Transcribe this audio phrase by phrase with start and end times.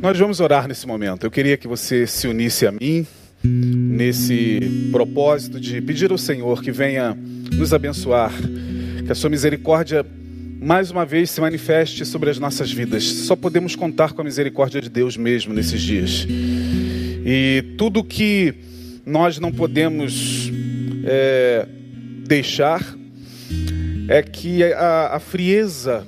[0.00, 1.24] Nós vamos orar nesse momento.
[1.24, 3.06] Eu queria que você se unisse a mim
[3.42, 7.16] nesse propósito de pedir ao Senhor que venha
[7.52, 8.32] nos abençoar,
[9.04, 10.04] que a sua misericórdia
[10.60, 13.04] mais uma vez se manifeste sobre as nossas vidas.
[13.04, 16.26] Só podemos contar com a misericórdia de Deus mesmo nesses dias.
[16.28, 18.54] E tudo que
[19.04, 20.50] nós não podemos
[21.04, 21.66] é,
[22.26, 22.84] deixar
[24.08, 26.06] é que a, a frieza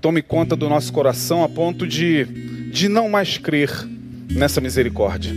[0.00, 2.26] tome conta do nosso coração a ponto de,
[2.74, 3.70] de não mais crer
[4.28, 5.32] nessa misericórdia.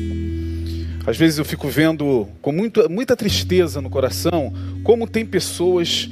[1.05, 4.51] Às vezes eu fico vendo com muito, muita tristeza no coração
[4.83, 6.09] como tem pessoas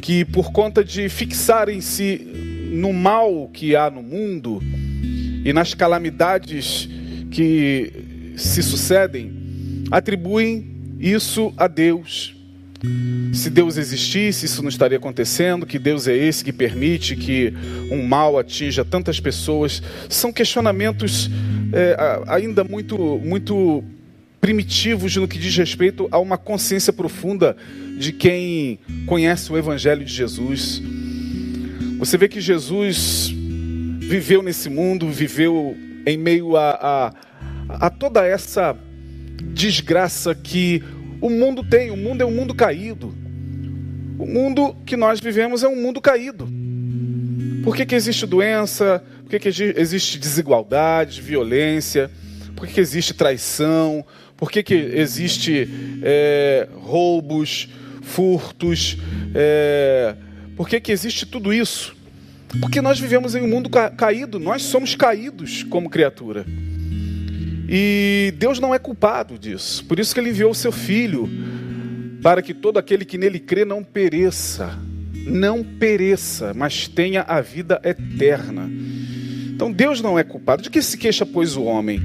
[0.00, 2.26] que, por conta de fixarem-se
[2.72, 4.60] no mal que há no mundo
[5.44, 6.88] e nas calamidades
[7.30, 9.32] que se sucedem,
[9.92, 12.34] atribuem isso a Deus
[13.32, 17.52] se Deus existisse, isso não estaria acontecendo, que Deus é esse que permite que
[17.90, 19.82] um mal atinja tantas pessoas.
[20.08, 21.30] São questionamentos
[21.72, 23.84] é, ainda muito, muito
[24.40, 27.56] primitivos no que diz respeito a uma consciência profunda
[27.96, 30.82] de quem conhece o Evangelho de Jesus.
[31.98, 33.32] Você vê que Jesus
[34.00, 36.70] viveu nesse mundo, viveu em meio a,
[37.68, 38.76] a, a toda essa
[39.54, 40.82] desgraça que
[41.22, 41.90] o mundo tem.
[41.90, 43.14] O mundo é um mundo caído.
[44.18, 46.48] O mundo que nós vivemos é um mundo caído.
[47.62, 49.02] Por que, que existe doença?
[49.22, 52.10] Por que, que existe desigualdade, violência?
[52.56, 54.04] Por que, que existe traição?
[54.36, 55.68] Por que, que existe
[56.02, 57.68] é, roubos,
[58.02, 58.98] furtos?
[59.32, 60.16] É,
[60.56, 61.94] por que, que existe tudo isso?
[62.60, 66.44] Porque nós vivemos em um mundo ca caído, nós somos caídos como criatura.
[67.74, 69.82] E Deus não é culpado disso.
[69.86, 71.26] Por isso que ele enviou o seu filho
[72.22, 74.78] para que todo aquele que nele crê não pereça,
[75.26, 78.70] não pereça, mas tenha a vida eterna.
[79.54, 80.62] Então Deus não é culpado.
[80.62, 81.98] De que se queixa, pois, o homem?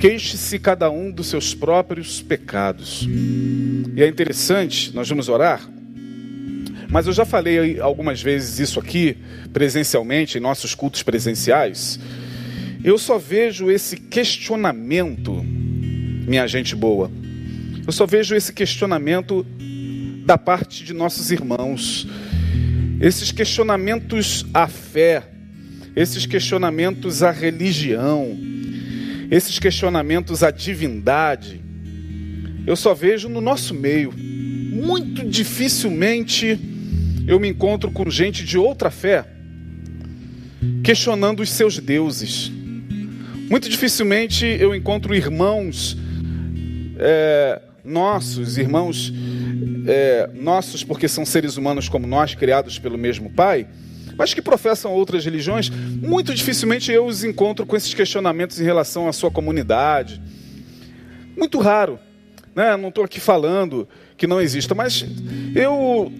[0.00, 3.06] Queixe-se cada um dos seus próprios pecados.
[3.94, 5.60] E é interessante, nós vamos orar,
[6.88, 9.18] mas eu já falei algumas vezes isso aqui,
[9.52, 12.00] presencialmente, em nossos cultos presenciais
[12.82, 17.10] eu só vejo esse questionamento, minha gente boa.
[17.86, 19.44] Eu só vejo esse questionamento
[20.24, 22.06] da parte de nossos irmãos.
[23.00, 25.24] Esses questionamentos à fé,
[25.96, 28.38] esses questionamentos à religião,
[29.30, 31.60] esses questionamentos à divindade,
[32.66, 34.12] eu só vejo no nosso meio.
[34.12, 36.58] Muito dificilmente
[37.26, 39.26] eu me encontro com gente de outra fé
[40.82, 42.59] questionando os seus deuses.
[43.50, 45.96] Muito dificilmente eu encontro irmãos
[46.96, 49.12] é, nossos, irmãos
[49.88, 53.66] é, nossos, porque são seres humanos como nós, criados pelo mesmo Pai,
[54.16, 55.68] mas que professam outras religiões.
[55.68, 60.22] Muito dificilmente eu os encontro com esses questionamentos em relação à sua comunidade.
[61.36, 61.98] Muito raro.
[62.54, 62.76] Né?
[62.76, 65.04] Não estou aqui falando que não exista, mas
[65.56, 66.12] eu,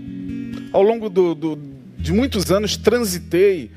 [0.72, 1.58] ao longo do, do,
[1.96, 3.70] de muitos anos, transitei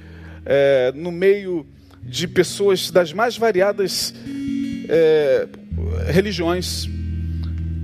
[0.43, 1.67] é, no meio
[2.05, 4.13] de pessoas das mais variadas
[4.89, 5.47] é,
[6.07, 6.87] religiões.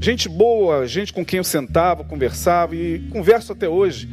[0.02, 4.08] Gente boa, gente com quem eu sentava, conversava e converso até hoje.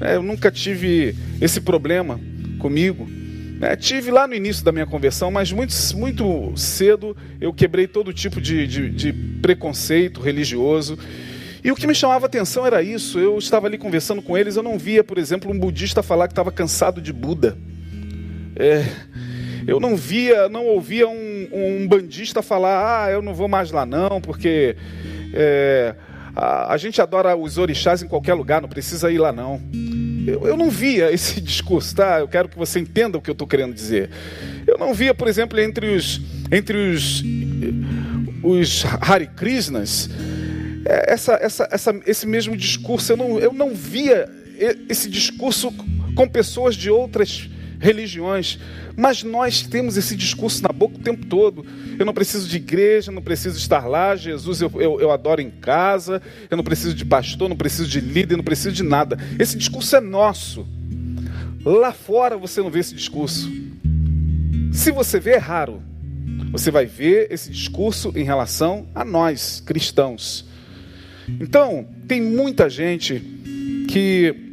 [0.00, 2.20] É, eu nunca tive esse problema
[2.58, 3.08] comigo.
[3.60, 8.12] É, tive lá no início da minha conversão, mas muito, muito cedo eu quebrei todo
[8.12, 10.98] tipo de, de, de preconceito religioso.
[11.62, 13.18] E o que me chamava atenção era isso.
[13.18, 16.32] Eu estava ali conversando com eles, eu não via, por exemplo, um budista falar que
[16.32, 17.56] estava cansado de Buda.
[18.56, 18.84] É,
[19.66, 23.84] eu não via, não ouvia um, um bandista falar, ah, eu não vou mais lá
[23.84, 24.76] não, porque
[25.32, 25.94] é,
[26.34, 29.60] a, a, gente adora os orixás em qualquer lugar, não precisa ir lá não.
[30.26, 32.20] Eu, eu não via esse discurso, tá?
[32.20, 34.10] Eu quero que você entenda o que eu estou querendo dizer.
[34.66, 36.20] Eu não via, por exemplo, entre os,
[36.50, 37.22] entre os,
[38.42, 40.08] os Hare Krishnas,
[40.84, 43.12] é, essa, essa, essa, esse mesmo discurso.
[43.12, 44.28] Eu não, eu não via
[44.88, 45.72] esse discurso
[46.14, 47.48] com pessoas de outras
[47.80, 48.58] religiões,
[48.94, 51.64] mas nós temos esse discurso na boca o tempo todo.
[51.98, 55.50] Eu não preciso de igreja, não preciso estar lá, Jesus eu, eu, eu adoro em
[55.50, 59.18] casa, eu não preciso de pastor, não preciso de líder, não preciso de nada.
[59.38, 60.66] Esse discurso é nosso.
[61.64, 63.50] Lá fora você não vê esse discurso.
[64.72, 65.82] Se você vê, é raro.
[66.52, 70.44] Você vai ver esse discurso em relação a nós, cristãos.
[71.40, 73.20] Então, tem muita gente
[73.88, 74.49] que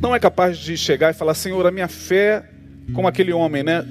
[0.00, 2.44] não é capaz de chegar e falar: Senhor, a minha fé,
[2.92, 3.84] como aquele homem, né?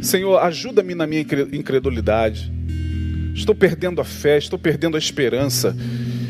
[0.00, 1.20] Senhor, ajuda-me na minha
[1.52, 2.52] incredulidade.
[3.34, 5.76] Estou perdendo a fé, estou perdendo a esperança,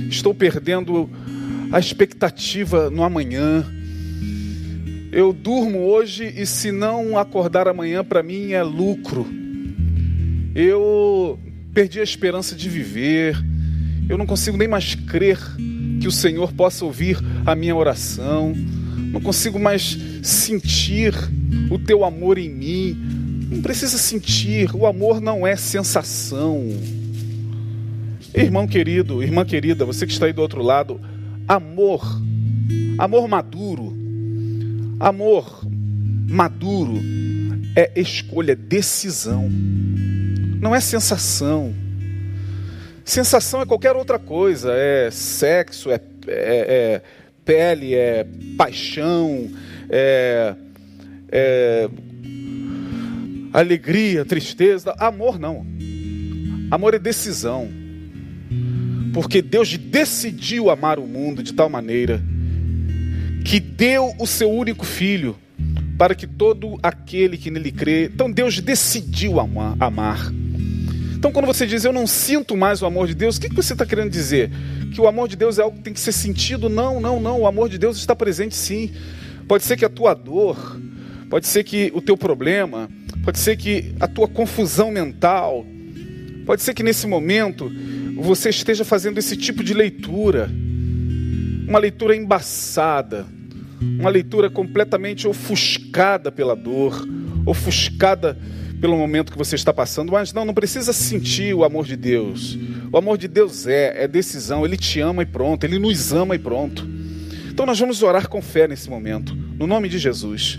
[0.08, 1.10] estou perdendo
[1.72, 3.64] a expectativa no amanhã.
[5.10, 9.26] Eu durmo hoje e se não acordar amanhã para mim é lucro.
[10.54, 11.38] Eu
[11.74, 13.36] perdi a esperança de viver.
[14.08, 15.38] Eu não consigo nem mais crer
[16.00, 18.54] que o Senhor possa ouvir a minha oração.
[19.12, 21.14] Não consigo mais sentir
[21.70, 22.96] o teu amor em mim.
[23.50, 24.74] Não precisa sentir.
[24.74, 26.66] O amor não é sensação.
[28.34, 30.98] Irmão querido, irmã querida, você que está aí do outro lado,
[31.46, 32.02] amor,
[32.96, 33.94] amor maduro,
[34.98, 35.60] amor
[36.26, 36.98] maduro
[37.76, 39.50] é escolha, decisão,
[40.60, 41.74] não é sensação.
[43.04, 47.02] Sensação é qualquer outra coisa, é sexo, é, é, é
[47.44, 49.50] pele, é paixão,
[49.88, 50.54] é,
[51.30, 51.88] é
[53.52, 54.94] alegria, tristeza.
[54.98, 55.66] Amor não.
[56.70, 57.68] Amor é decisão.
[59.12, 62.22] Porque Deus decidiu amar o mundo de tal maneira
[63.44, 65.36] que deu o seu único filho
[65.98, 68.06] para que todo aquele que nele crê.
[68.06, 70.32] Então Deus decidiu amar.
[71.22, 73.74] Então, quando você diz eu não sinto mais o amor de Deus, o que você
[73.74, 74.50] está querendo dizer?
[74.92, 76.68] Que o amor de Deus é algo que tem que ser sentido?
[76.68, 77.40] Não, não, não.
[77.40, 78.90] O amor de Deus está presente sim.
[79.48, 80.80] Pode ser que a tua dor,
[81.30, 82.88] pode ser que o teu problema,
[83.24, 85.64] pode ser que a tua confusão mental,
[86.44, 87.70] pode ser que nesse momento
[88.16, 90.50] você esteja fazendo esse tipo de leitura,
[91.66, 93.26] uma leitura embaçada,
[93.80, 97.06] uma leitura completamente ofuscada pela dor,
[97.46, 98.38] ofuscada
[98.82, 102.58] pelo momento que você está passando, mas não, não precisa sentir o amor de Deus.
[102.90, 106.34] O amor de Deus é, é decisão, Ele te ama e pronto, Ele nos ama
[106.34, 106.84] e pronto.
[107.48, 110.58] Então nós vamos orar com fé nesse momento, no nome de Jesus.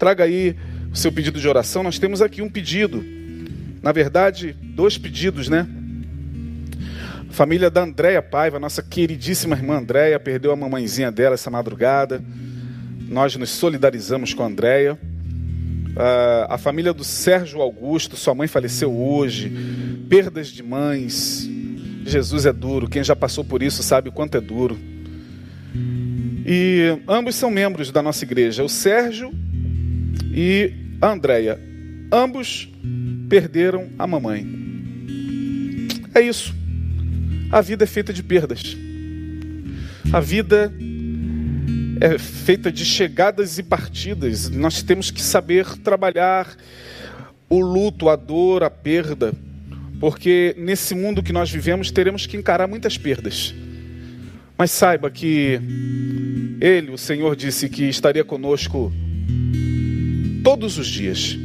[0.00, 0.56] Traga aí
[0.92, 3.04] o seu pedido de oração, nós temos aqui um pedido,
[3.80, 5.64] na verdade, dois pedidos, né?
[7.30, 12.20] Família da Andréia Paiva, nossa queridíssima irmã Andréia, perdeu a mamãezinha dela essa madrugada.
[13.08, 14.98] Nós nos solidarizamos com a Andréia.
[15.94, 19.52] Uh, a família do Sérgio Augusto, sua mãe faleceu hoje,
[20.08, 21.48] perdas de mães.
[22.04, 24.76] Jesus é duro, quem já passou por isso sabe o quanto é duro.
[26.46, 29.32] E ambos são membros da nossa igreja, o Sérgio
[30.32, 31.60] e a Andréia.
[32.12, 32.68] Ambos
[33.28, 34.46] perderam a mamãe.
[36.14, 36.54] É isso.
[37.50, 38.76] A vida é feita de perdas.
[40.12, 40.72] A vida
[42.00, 44.48] é feita de chegadas e partidas.
[44.50, 46.56] Nós temos que saber trabalhar
[47.48, 49.32] o luto, a dor, a perda,
[50.00, 53.54] porque nesse mundo que nós vivemos teremos que encarar muitas perdas.
[54.56, 55.60] Mas saiba que
[56.60, 58.92] Ele, o Senhor, disse que estaria conosco
[60.42, 61.36] todos os dias,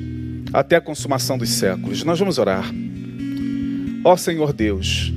[0.52, 2.04] até a consumação dos séculos.
[2.04, 2.72] Nós vamos orar.
[4.04, 5.12] Ó Senhor Deus,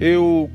[0.00, 0.50] eu,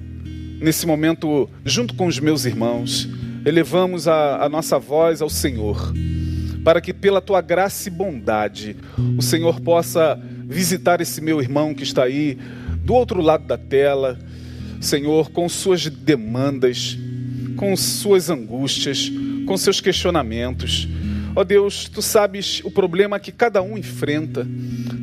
[0.60, 3.08] nesse momento, junto com os meus irmãos,
[3.46, 5.94] elevamos a, a nossa voz ao Senhor,
[6.64, 8.76] para que pela tua graça e bondade
[9.18, 12.38] o Senhor possa visitar esse meu irmão que está aí
[12.84, 14.18] do outro lado da tela,
[14.82, 16.98] Senhor, com suas demandas,
[17.56, 19.12] com suas angústias,
[19.46, 20.88] com seus questionamentos.
[21.36, 24.48] Ó oh Deus, tu sabes o problema que cada um enfrenta,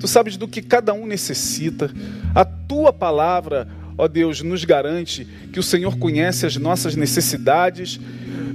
[0.00, 1.90] tu sabes do que cada um necessita.
[2.34, 7.98] A tua palavra, ó Deus, nos garante que o Senhor conhece as nossas necessidades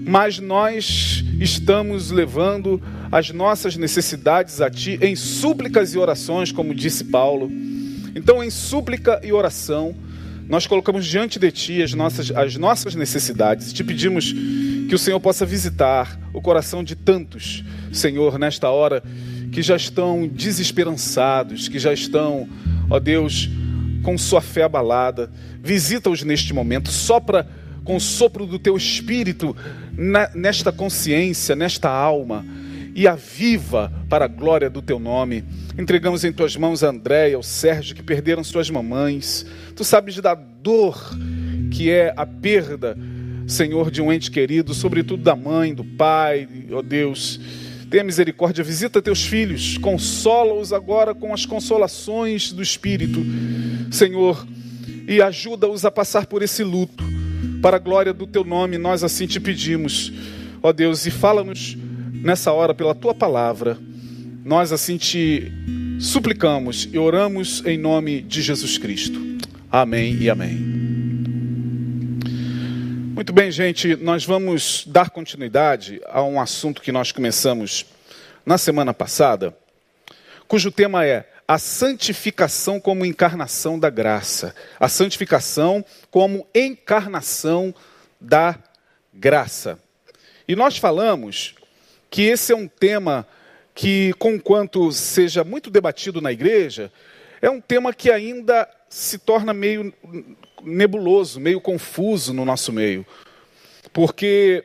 [0.06, 7.06] mas nós estamos levando as nossas necessidades a Ti em súplicas e orações, como disse
[7.06, 7.52] Paulo.
[8.16, 9.96] Então, em súplica e oração,
[10.48, 15.20] nós colocamos diante de Ti as nossas, as nossas necessidades te pedimos que o Senhor
[15.20, 19.04] possa visitar o coração de tantos, Senhor, nesta hora,
[19.52, 22.50] que já estão desesperançados, que já estão,
[22.90, 23.50] ó Deus,
[24.04, 25.32] com sua fé abalada.
[25.62, 27.48] Visita-os neste momento, sopra
[27.84, 29.56] com o sopro do teu espírito
[30.36, 32.46] nesta consciência, nesta alma,
[32.94, 35.44] e aviva para a glória do teu nome.
[35.78, 39.46] Entregamos em tuas mãos a Andréia, o Sérgio, que perderam suas mamães.
[39.76, 41.18] Tu sabes da dor
[41.72, 42.98] que é a perda,
[43.48, 47.40] Senhor, de um ente querido, sobretudo da mãe, do pai, ó oh Deus.
[47.92, 53.20] Tenha misericórdia, visita teus filhos, consola-os agora com as consolações do Espírito,
[53.92, 54.48] Senhor,
[55.06, 57.04] e ajuda-os a passar por esse luto
[57.62, 60.12] para a glória do teu nome, nós assim te pedimos,
[60.64, 61.78] ó Deus, e fala-nos
[62.14, 63.78] nessa hora pela tua palavra.
[64.44, 65.52] Nós assim te
[66.00, 69.20] suplicamos e oramos em nome de Jesus Cristo.
[69.70, 70.81] Amém e amém.
[73.22, 77.86] Muito bem, gente, nós vamos dar continuidade a um assunto que nós começamos
[78.44, 79.56] na semana passada,
[80.48, 84.56] cujo tema é a santificação como encarnação da graça.
[84.80, 87.76] A santificação como encarnação
[88.20, 88.58] da
[89.14, 89.78] graça.
[90.48, 91.54] E nós falamos
[92.10, 93.28] que esse é um tema
[93.76, 96.92] que, conquanto seja muito debatido na igreja,
[97.40, 99.94] é um tema que ainda se torna meio
[100.64, 103.06] nebuloso, meio confuso no nosso meio.
[103.92, 104.64] Porque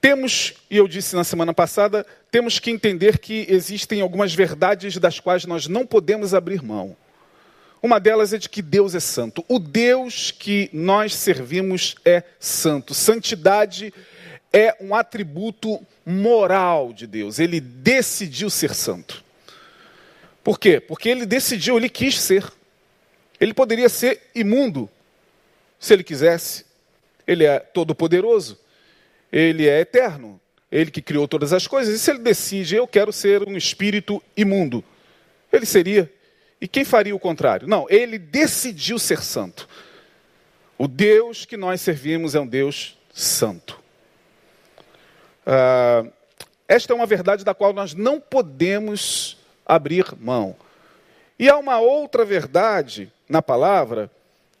[0.00, 5.20] temos, e eu disse na semana passada, temos que entender que existem algumas verdades das
[5.20, 6.96] quais nós não podemos abrir mão.
[7.82, 9.44] Uma delas é de que Deus é santo.
[9.48, 12.94] O Deus que nós servimos é santo.
[12.94, 13.92] Santidade
[14.52, 17.38] é um atributo moral de Deus.
[17.38, 19.24] Ele decidiu ser santo.
[20.44, 20.80] Por quê?
[20.80, 22.44] Porque ele decidiu, ele quis ser.
[23.42, 24.88] Ele poderia ser imundo,
[25.76, 26.64] se ele quisesse.
[27.26, 28.56] Ele é todo-poderoso.
[29.32, 30.40] Ele é eterno.
[30.70, 31.92] Ele que criou todas as coisas.
[31.92, 34.84] E se ele decide, eu quero ser um espírito imundo,
[35.52, 36.08] ele seria.
[36.60, 37.66] E quem faria o contrário?
[37.66, 39.68] Não, ele decidiu ser santo.
[40.78, 43.82] O Deus que nós servimos é um Deus santo.
[45.44, 46.04] Ah,
[46.68, 50.54] esta é uma verdade da qual nós não podemos abrir mão.
[51.42, 54.08] E há uma outra verdade na palavra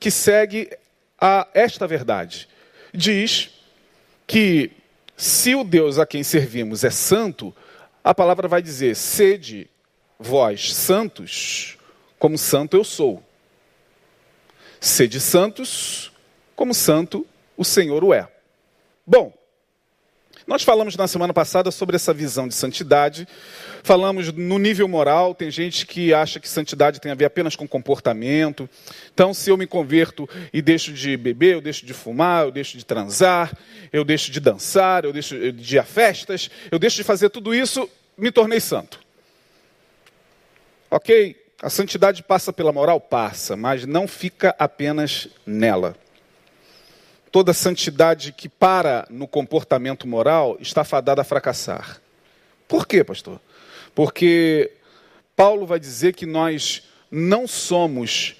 [0.00, 0.68] que segue
[1.16, 2.48] a esta verdade.
[2.92, 3.50] Diz
[4.26, 4.72] que
[5.16, 7.54] se o Deus a quem servimos é santo,
[8.02, 9.70] a palavra vai dizer: sede
[10.18, 11.78] vós santos,
[12.18, 13.22] como santo eu sou.
[14.80, 16.10] Sede santos,
[16.56, 17.24] como santo
[17.56, 18.28] o Senhor o é.
[19.06, 19.32] Bom,
[20.46, 23.26] nós falamos na semana passada sobre essa visão de santidade.
[23.82, 27.66] Falamos no nível moral, tem gente que acha que santidade tem a ver apenas com
[27.66, 28.68] comportamento.
[29.14, 32.76] Então, se eu me converto e deixo de beber, eu deixo de fumar, eu deixo
[32.76, 33.56] de transar,
[33.92, 37.54] eu deixo de dançar, eu deixo de ir a festas, eu deixo de fazer tudo
[37.54, 39.00] isso, me tornei santo.
[40.90, 41.36] Ok?
[41.62, 43.00] A santidade passa pela moral?
[43.00, 45.96] Passa, mas não fica apenas nela.
[47.32, 52.00] Toda santidade que para no comportamento moral está fadada a fracassar.
[52.68, 53.40] Por quê, pastor?
[53.94, 54.70] Porque
[55.34, 58.36] Paulo vai dizer que nós não somos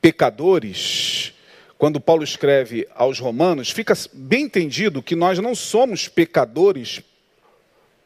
[0.00, 1.32] pecadores.
[1.76, 7.02] Quando Paulo escreve aos Romanos, fica bem entendido que nós não somos pecadores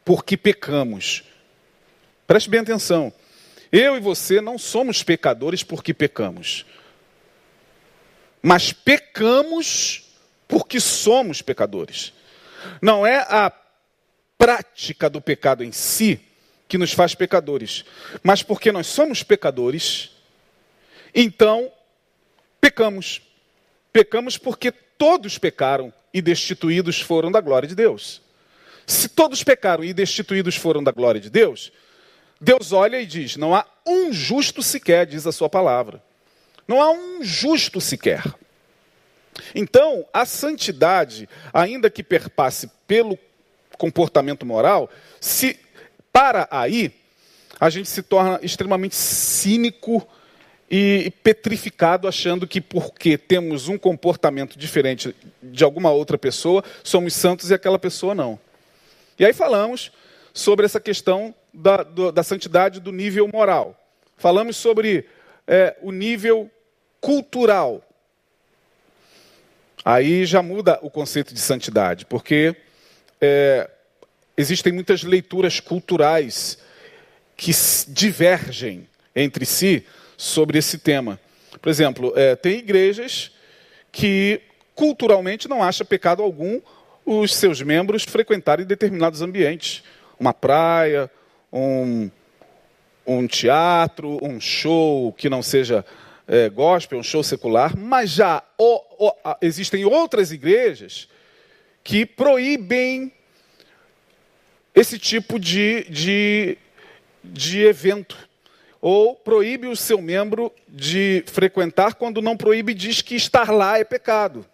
[0.05, 1.23] porque pecamos.
[2.27, 3.13] Preste bem atenção.
[3.71, 6.65] Eu e você não somos pecadores porque pecamos.
[8.43, 10.05] Mas pecamos
[10.47, 12.13] porque somos pecadores.
[12.81, 13.53] Não é a
[14.37, 16.21] prática do pecado em si
[16.69, 17.85] que nos faz pecadores,
[18.23, 20.11] mas porque nós somos pecadores,
[21.15, 21.73] então
[22.61, 23.23] pecamos.
[23.91, 28.21] Pecamos porque todos pecaram e destituídos foram da glória de Deus.
[28.87, 31.73] Se todos pecaram e destituídos foram da glória de Deus,
[32.41, 36.03] Deus olha e diz: não há um justo sequer, diz a sua palavra.
[36.69, 38.23] Não há um justo sequer.
[39.55, 43.19] Então, a santidade, ainda que perpasse pelo
[43.79, 45.59] comportamento moral, se
[46.13, 46.93] para aí,
[47.59, 50.07] a gente se torna extremamente cínico
[50.71, 57.51] e petrificado, achando que porque temos um comportamento diferente de alguma outra pessoa, somos santos
[57.51, 58.39] e aquela pessoa não.
[59.19, 59.91] E aí falamos
[60.35, 63.75] sobre essa questão da, do, da santidade do nível moral.
[64.17, 65.07] Falamos sobre
[65.47, 66.51] é, o nível
[67.01, 67.83] cultural.
[69.85, 72.55] Aí já muda o conceito de santidade, porque
[73.21, 73.71] é,
[74.37, 76.59] existem muitas leituras culturais
[77.37, 77.53] que
[77.89, 79.87] divergem entre si
[80.17, 81.19] sobre esse tema.
[81.61, 83.33] Por exemplo, é, tem igrejas
[83.91, 84.41] que
[84.75, 86.61] culturalmente não acham pecado algum
[87.05, 89.83] os seus membros frequentarem determinados ambientes,
[90.21, 91.11] uma praia,
[91.53, 92.11] um,
[93.07, 95.85] um teatro, um show que não seja
[96.29, 101.09] é, gospel, um show secular, mas já o, o, existem outras igrejas
[101.83, 103.11] que proíbem
[104.75, 106.59] esse tipo de, de,
[107.25, 108.29] de evento.
[108.81, 113.83] Ou proíbe o seu membro de frequentar, quando não proíbe, diz que estar lá é
[113.83, 114.47] pecado.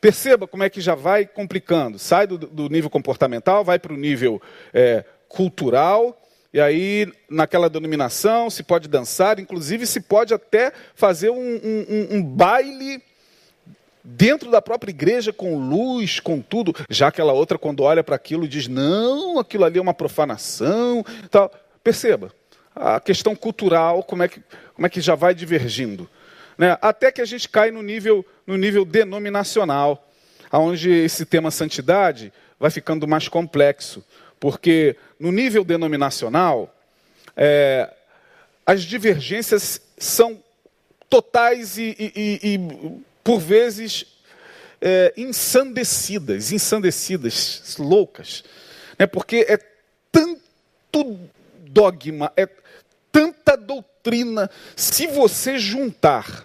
[0.00, 1.98] Perceba como é que já vai complicando.
[1.98, 4.42] Sai do, do nível comportamental, vai para o nível
[4.74, 6.20] é, cultural,
[6.54, 12.22] e aí naquela denominação se pode dançar, inclusive se pode até fazer um, um, um
[12.22, 13.02] baile
[14.04, 16.72] dentro da própria igreja com luz, com tudo.
[16.88, 21.04] Já aquela outra, quando olha para aquilo, diz: não, aquilo ali é uma profanação.
[21.28, 21.50] Tal.
[21.82, 22.32] Perceba,
[22.72, 24.40] a questão cultural, como é que,
[24.74, 26.08] como é que já vai divergindo.
[26.56, 26.78] Né?
[26.80, 30.08] Até que a gente cai no nível, no nível denominacional,
[30.52, 34.04] onde esse tema santidade vai ficando mais complexo.
[34.38, 36.76] Porque no nível denominacional,
[37.34, 37.90] é,
[38.66, 40.38] as divergências são
[41.08, 44.04] totais e, e, e por vezes,
[44.82, 48.44] é, ensandecidas, ensandecidas, loucas.
[48.98, 49.06] Né?
[49.06, 49.58] Porque é
[50.12, 51.18] tanto
[51.68, 52.46] dogma, é
[53.10, 54.50] tanta doutrina.
[54.76, 56.44] Se você juntar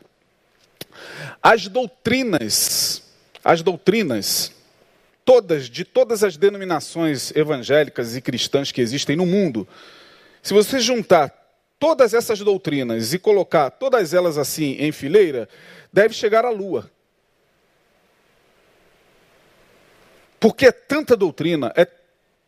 [1.44, 3.04] as doutrinas,
[3.44, 4.54] as doutrinas,
[5.30, 9.68] todas, de todas as denominações evangélicas e cristãs que existem no mundo,
[10.42, 11.32] se você juntar
[11.78, 15.48] todas essas doutrinas e colocar todas elas assim em fileira,
[15.94, 16.90] deve chegar à lua.
[20.40, 21.88] Porque é tanta doutrina, é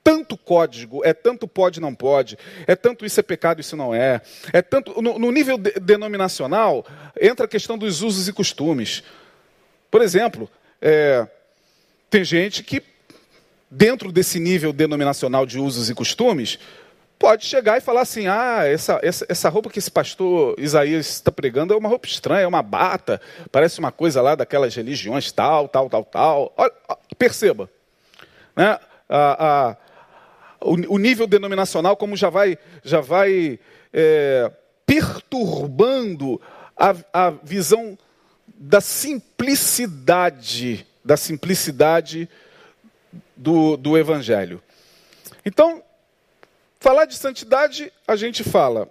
[0.04, 2.36] tanto código, é tanto pode não pode,
[2.66, 6.84] é tanto isso é pecado, isso não é, é tanto no, no nível de, denominacional
[7.22, 9.04] entra a questão dos usos e costumes.
[9.92, 10.50] Por exemplo,
[10.82, 11.28] é,
[12.12, 12.84] tem gente que
[13.70, 16.60] dentro desse nível denominacional de usos e costumes
[17.18, 21.32] pode chegar e falar assim: ah, essa, essa, essa roupa que esse pastor Isaías está
[21.32, 25.70] pregando é uma roupa estranha, é uma bata, parece uma coisa lá daquelas religiões tal,
[25.70, 26.54] tal, tal, tal.
[26.58, 26.74] Olha,
[27.18, 27.70] perceba,
[28.56, 28.78] né?
[29.08, 29.78] a, a,
[30.60, 33.58] o, o, nível denominacional como já vai, já vai
[33.94, 34.52] é,
[34.86, 36.42] perturbando
[36.76, 37.98] a, a visão
[38.48, 42.30] da simplicidade, da simplicidade
[43.36, 44.62] do, do Evangelho.
[45.46, 45.84] Então,
[46.82, 48.90] Falar de santidade, a gente fala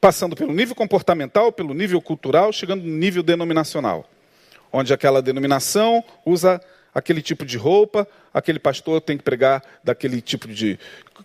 [0.00, 4.04] passando pelo nível comportamental, pelo nível cultural, chegando no nível denominacional,
[4.72, 6.60] onde aquela denominação usa
[6.92, 10.76] aquele tipo de roupa, aquele pastor tem que pregar daquele tipo de,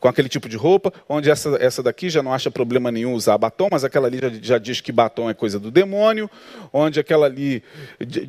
[0.01, 3.37] com aquele tipo de roupa, onde essa, essa daqui já não acha problema nenhum usar
[3.37, 6.29] batom, mas aquela ali já, já diz que batom é coisa do demônio,
[6.73, 7.63] onde aquela ali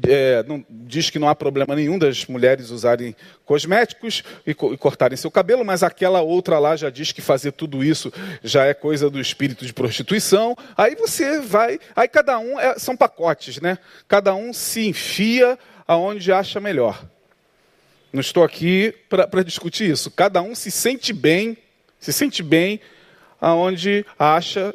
[0.07, 5.17] é, não, diz que não há problema nenhum das mulheres usarem cosméticos e, e cortarem
[5.17, 8.13] seu cabelo, mas aquela outra lá já diz que fazer tudo isso
[8.45, 10.55] já é coisa do espírito de prostituição.
[10.77, 13.79] Aí você vai, aí cada um é, são pacotes, né?
[14.07, 17.03] Cada um se enfia aonde acha melhor.
[18.13, 20.11] Não estou aqui para discutir isso.
[20.11, 21.57] Cada um se sente bem,
[21.99, 22.79] se sente bem
[23.41, 24.75] aonde acha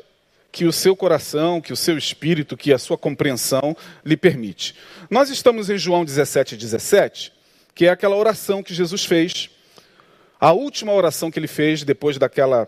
[0.52, 4.74] que o seu coração, que o seu espírito, que a sua compreensão lhe permite.
[5.08, 7.32] Nós estamos em João 17, 17,
[7.76, 9.52] que é aquela oração que Jesus fez,
[10.40, 12.68] a última oração que ele fez depois daquela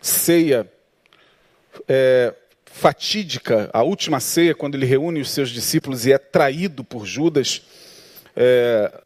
[0.00, 0.70] ceia
[1.86, 7.04] é, fatídica, a última ceia, quando ele reúne os seus discípulos e é traído por
[7.04, 7.62] Judas.
[8.34, 9.02] É,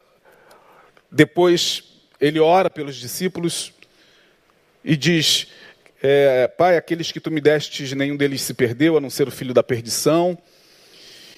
[1.13, 1.83] depois
[2.19, 3.71] ele ora pelos discípulos
[4.83, 5.47] e diz:
[6.01, 9.31] é, Pai, aqueles que tu me destes, nenhum deles se perdeu, a não ser o
[9.31, 10.37] filho da perdição.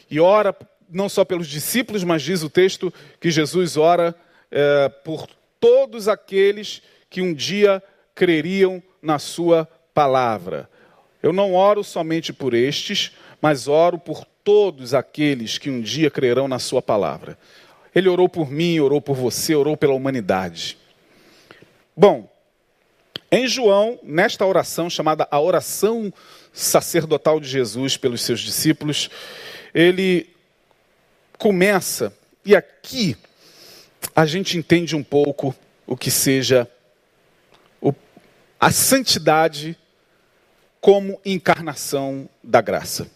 [0.09, 0.55] E ora
[0.89, 4.15] não só pelos discípulos, mas diz o texto que Jesus ora
[4.49, 5.27] é, por
[5.59, 7.83] todos aqueles que um dia
[8.13, 10.69] creriam na Sua palavra.
[11.21, 13.11] Eu não oro somente por estes,
[13.41, 17.37] mas oro por todos aqueles que um dia crerão na Sua palavra.
[17.95, 20.77] Ele orou por mim, orou por você, orou pela humanidade.
[21.95, 22.29] Bom,
[23.31, 26.13] em João, nesta oração chamada a oração
[26.51, 29.09] sacerdotal de Jesus pelos seus discípulos,
[29.73, 30.29] ele
[31.37, 33.15] começa, e aqui
[34.13, 35.55] a gente entende um pouco
[35.87, 36.69] o que seja
[38.59, 39.77] a santidade
[40.81, 43.09] como encarnação da graça.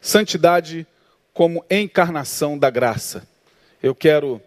[0.00, 0.86] Santidade
[1.32, 3.28] como encarnação da graça
[3.82, 4.40] eu quero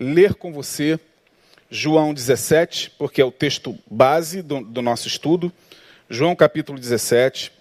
[0.00, 0.98] ler com você
[1.70, 5.52] João 17, porque é o texto base do, do nosso estudo.
[6.08, 7.52] João capítulo 17.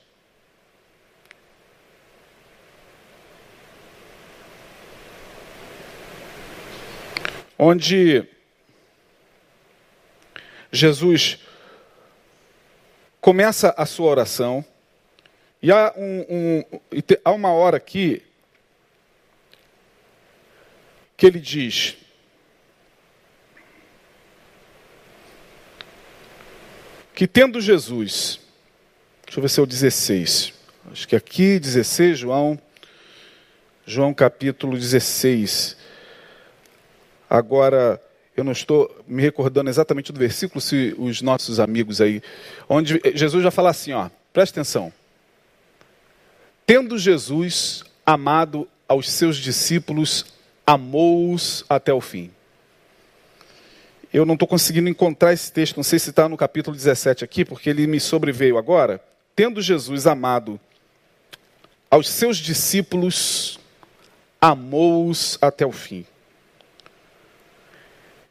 [7.58, 8.26] Onde
[10.72, 11.39] Jesus
[13.20, 14.66] começa a sua oração,
[15.62, 16.63] e há, um, um,
[17.24, 18.22] há uma hora aqui
[21.24, 21.96] que ele diz:
[27.16, 28.42] que tendo Jesus,
[29.26, 30.54] deixa eu ver se é o 16,
[30.92, 32.60] acho que aqui 16, João,
[33.86, 35.78] João capítulo 16.
[37.30, 38.04] Agora,
[38.36, 42.22] eu não estou me recordando exatamente do versículo, se os nossos amigos aí,
[42.68, 44.92] onde Jesus já fala assim, ó, presta atenção.
[46.66, 50.33] Tendo Jesus amado aos seus discípulos
[50.65, 52.32] amou-os até o fim.
[54.13, 57.43] Eu não estou conseguindo encontrar esse texto, não sei se está no capítulo 17 aqui,
[57.43, 59.04] porque ele me sobreveio agora.
[59.36, 60.60] Tendo Jesus amado
[61.89, 63.60] aos seus discípulos,
[64.39, 66.06] amou-os até o fim.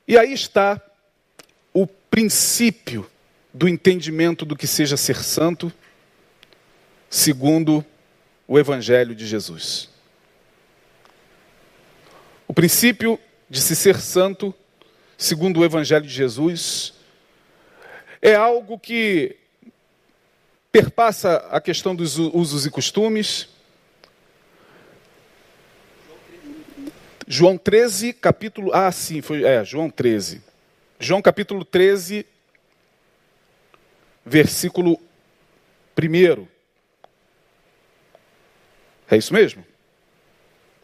[0.07, 0.81] E aí está
[1.73, 3.09] o princípio
[3.53, 5.73] do entendimento do que seja ser santo,
[7.11, 7.85] segundo
[8.47, 9.92] o Evangelho de Jesus.
[12.53, 14.55] O princípio de se ser santo,
[15.17, 16.93] segundo o Evangelho de Jesus,
[18.21, 19.37] é algo que
[20.71, 23.49] perpassa a questão dos usos e costumes.
[27.27, 28.71] João 13, capítulo.
[28.75, 29.45] Ah, sim, foi.
[29.45, 30.43] É, João 13.
[31.01, 32.27] João capítulo 13,
[34.27, 35.01] versículo
[35.99, 36.47] 1.
[39.11, 39.65] É isso mesmo?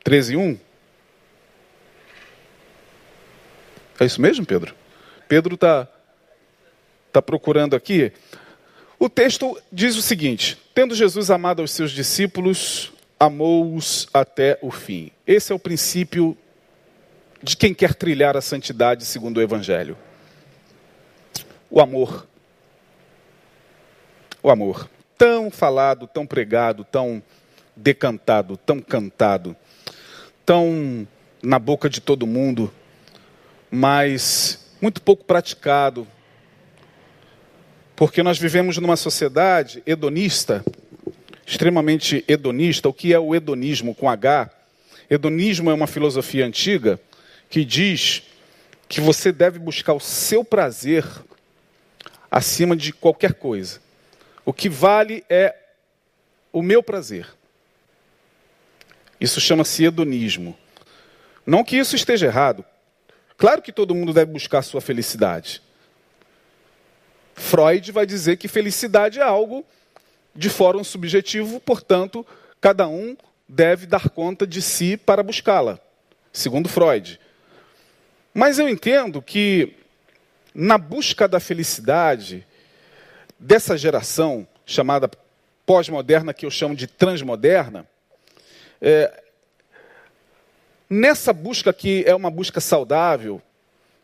[0.02, 0.67] 13, 1?
[4.00, 4.74] É isso mesmo, Pedro?
[5.28, 5.88] Pedro está
[7.12, 8.12] tá procurando aqui.
[8.98, 15.10] O texto diz o seguinte: Tendo Jesus amado aos seus discípulos, amou-os até o fim.
[15.26, 16.36] Esse é o princípio
[17.42, 19.96] de quem quer trilhar a santidade segundo o Evangelho.
[21.70, 22.26] O amor.
[24.42, 24.88] O amor.
[25.16, 27.22] Tão falado, tão pregado, tão
[27.76, 29.56] decantado, tão cantado,
[30.46, 31.06] tão
[31.42, 32.72] na boca de todo mundo,
[33.70, 36.06] mas muito pouco praticado.
[37.94, 40.64] Porque nós vivemos numa sociedade hedonista,
[41.46, 42.88] extremamente hedonista.
[42.88, 44.50] O que é o hedonismo com H?
[45.10, 47.00] Hedonismo é uma filosofia antiga
[47.50, 48.22] que diz
[48.88, 51.04] que você deve buscar o seu prazer
[52.30, 53.80] acima de qualquer coisa.
[54.44, 55.54] O que vale é
[56.52, 57.26] o meu prazer.
[59.20, 60.56] Isso chama-se hedonismo.
[61.44, 62.64] Não que isso esteja errado.
[63.38, 65.62] Claro que todo mundo deve buscar sua felicidade.
[67.36, 69.64] Freud vai dizer que felicidade é algo
[70.34, 72.26] de fórum subjetivo, portanto,
[72.60, 73.16] cada um
[73.48, 75.78] deve dar conta de si para buscá-la,
[76.32, 77.20] segundo Freud.
[78.34, 79.76] Mas eu entendo que
[80.52, 82.44] na busca da felicidade
[83.38, 85.08] dessa geração chamada
[85.64, 87.86] pós-moderna, que eu chamo de transmoderna,
[88.82, 89.22] é,
[90.88, 93.42] nessa busca que é uma busca saudável,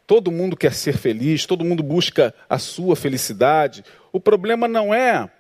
[0.07, 3.85] todo mundo quer ser feliz, todo mundo busca a sua felicidade.
[4.13, 5.31] O problema não é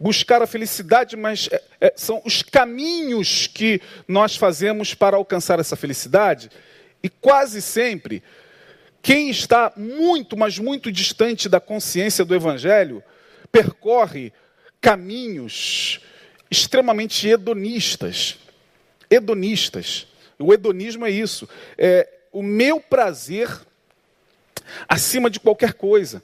[0.00, 5.76] buscar a felicidade, mas é, é, são os caminhos que nós fazemos para alcançar essa
[5.76, 6.50] felicidade.
[7.02, 8.22] E quase sempre
[9.02, 13.02] quem está muito, mas muito distante da consciência do Evangelho,
[13.52, 14.32] percorre
[14.80, 16.00] caminhos
[16.50, 18.38] extremamente hedonistas.
[19.10, 20.06] Hedonistas.
[20.38, 21.48] O hedonismo é isso.
[21.78, 23.48] É o meu prazer
[24.88, 26.22] acima de qualquer coisa.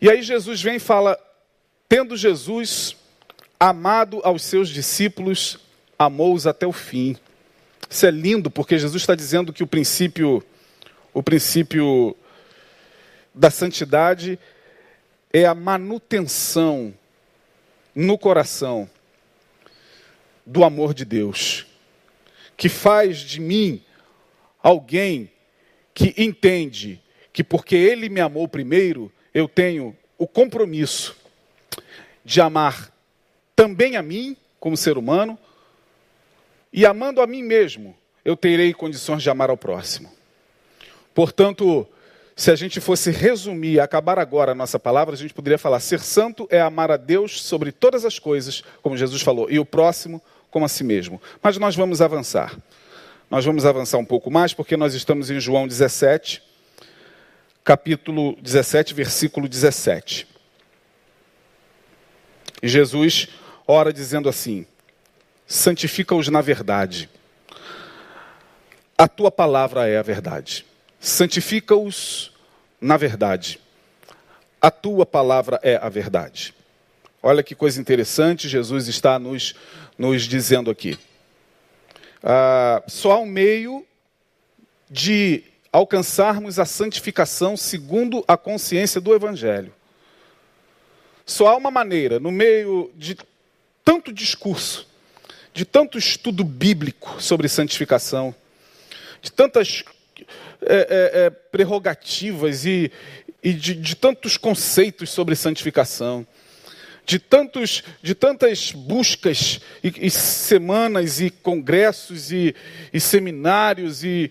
[0.00, 1.18] E aí Jesus vem e fala:
[1.88, 2.96] tendo Jesus
[3.58, 5.58] amado aos seus discípulos,
[5.98, 7.16] amou-os até o fim.
[7.88, 10.42] Isso é lindo porque Jesus está dizendo que o princípio,
[11.14, 12.16] o princípio
[13.34, 14.38] da santidade
[15.32, 16.92] é a manutenção
[17.94, 18.88] no coração
[20.44, 21.66] do amor de Deus,
[22.56, 23.82] que faz de mim
[24.62, 25.30] alguém
[25.94, 27.00] que entende
[27.32, 31.16] que porque Ele me amou primeiro, eu tenho o compromisso
[32.24, 32.92] de amar
[33.56, 35.38] também a mim, como ser humano,
[36.72, 40.10] e amando a mim mesmo, eu terei condições de amar ao próximo.
[41.14, 41.86] Portanto,
[42.34, 46.00] se a gente fosse resumir, acabar agora a nossa palavra, a gente poderia falar: ser
[46.00, 50.22] santo é amar a Deus sobre todas as coisas, como Jesus falou, e o próximo
[50.52, 51.20] como a si mesmo.
[51.42, 52.56] Mas nós vamos avançar.
[53.28, 56.42] Nós vamos avançar um pouco mais, porque nós estamos em João 17,
[57.64, 60.28] capítulo 17, versículo 17.
[62.62, 63.28] E Jesus
[63.66, 64.66] ora dizendo assim:
[65.46, 67.08] santifica-os na verdade.
[68.96, 70.66] A tua palavra é a verdade.
[71.00, 72.30] Santifica-os
[72.78, 73.58] na verdade.
[74.60, 76.54] A tua palavra é a verdade.
[77.22, 79.54] Olha que coisa interessante, Jesus está nos,
[80.02, 80.98] nos dizendo aqui.
[82.24, 83.86] Ah, só há um meio
[84.90, 89.72] de alcançarmos a santificação segundo a consciência do Evangelho.
[91.24, 93.16] Só há uma maneira, no meio de
[93.84, 94.88] tanto discurso,
[95.54, 98.34] de tanto estudo bíblico sobre santificação,
[99.20, 99.84] de tantas
[100.62, 102.90] é, é, é, prerrogativas e,
[103.40, 106.26] e de, de, tantos conceitos sobre santificação,
[107.04, 112.54] de, tantos, de tantas buscas e, e semanas e congressos e,
[112.92, 114.30] e seminários e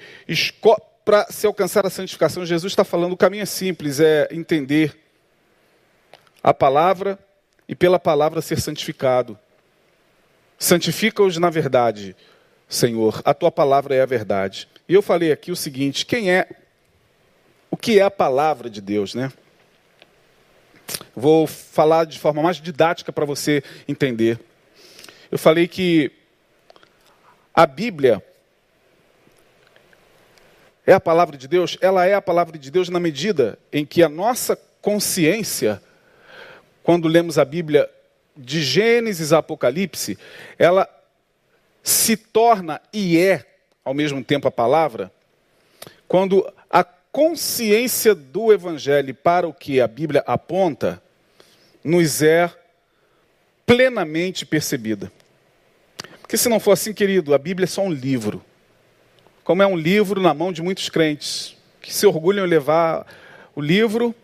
[1.03, 4.97] para se alcançar a santificação, Jesus está falando o caminho é simples, é entender
[6.43, 7.19] a palavra
[7.67, 9.37] e pela palavra ser santificado.
[10.57, 12.15] Santifica-os na verdade,
[12.69, 13.21] Senhor.
[13.25, 14.67] A tua palavra é a verdade.
[14.87, 16.47] E eu falei aqui o seguinte: quem é.
[17.69, 19.31] O que é a palavra de Deus, né?
[21.15, 24.39] Vou falar de forma mais didática para você entender.
[25.31, 26.11] Eu falei que
[27.53, 28.23] a Bíblia
[30.85, 31.77] é a palavra de Deus?
[31.81, 35.81] Ela é a palavra de Deus na medida em que a nossa consciência,
[36.83, 37.89] quando lemos a Bíblia
[38.35, 40.17] de Gênesis a Apocalipse,
[40.57, 40.89] ela
[41.83, 43.45] se torna e é
[43.83, 45.11] ao mesmo tempo a palavra,
[46.07, 46.51] quando
[47.11, 51.01] consciência do Evangelho para o que a Bíblia aponta
[51.83, 52.51] nos é
[53.65, 55.11] plenamente percebida.
[56.21, 58.43] Porque se não for assim, querido, a Bíblia é só um livro.
[59.43, 63.05] Como é um livro na mão de muitos crentes, que se orgulham em levar
[63.55, 64.15] o livro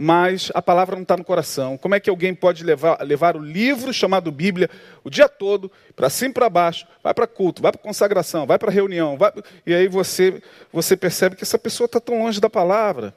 [0.00, 1.76] mas a palavra não está no coração.
[1.76, 4.70] Como é que alguém pode levar, levar o livro chamado Bíblia
[5.02, 8.58] o dia todo, para cima e para baixo, vai para culto, vai para consagração, vai
[8.58, 9.32] para reunião, vai...
[9.66, 10.40] e aí você,
[10.72, 13.12] você percebe que essa pessoa está tão longe da palavra.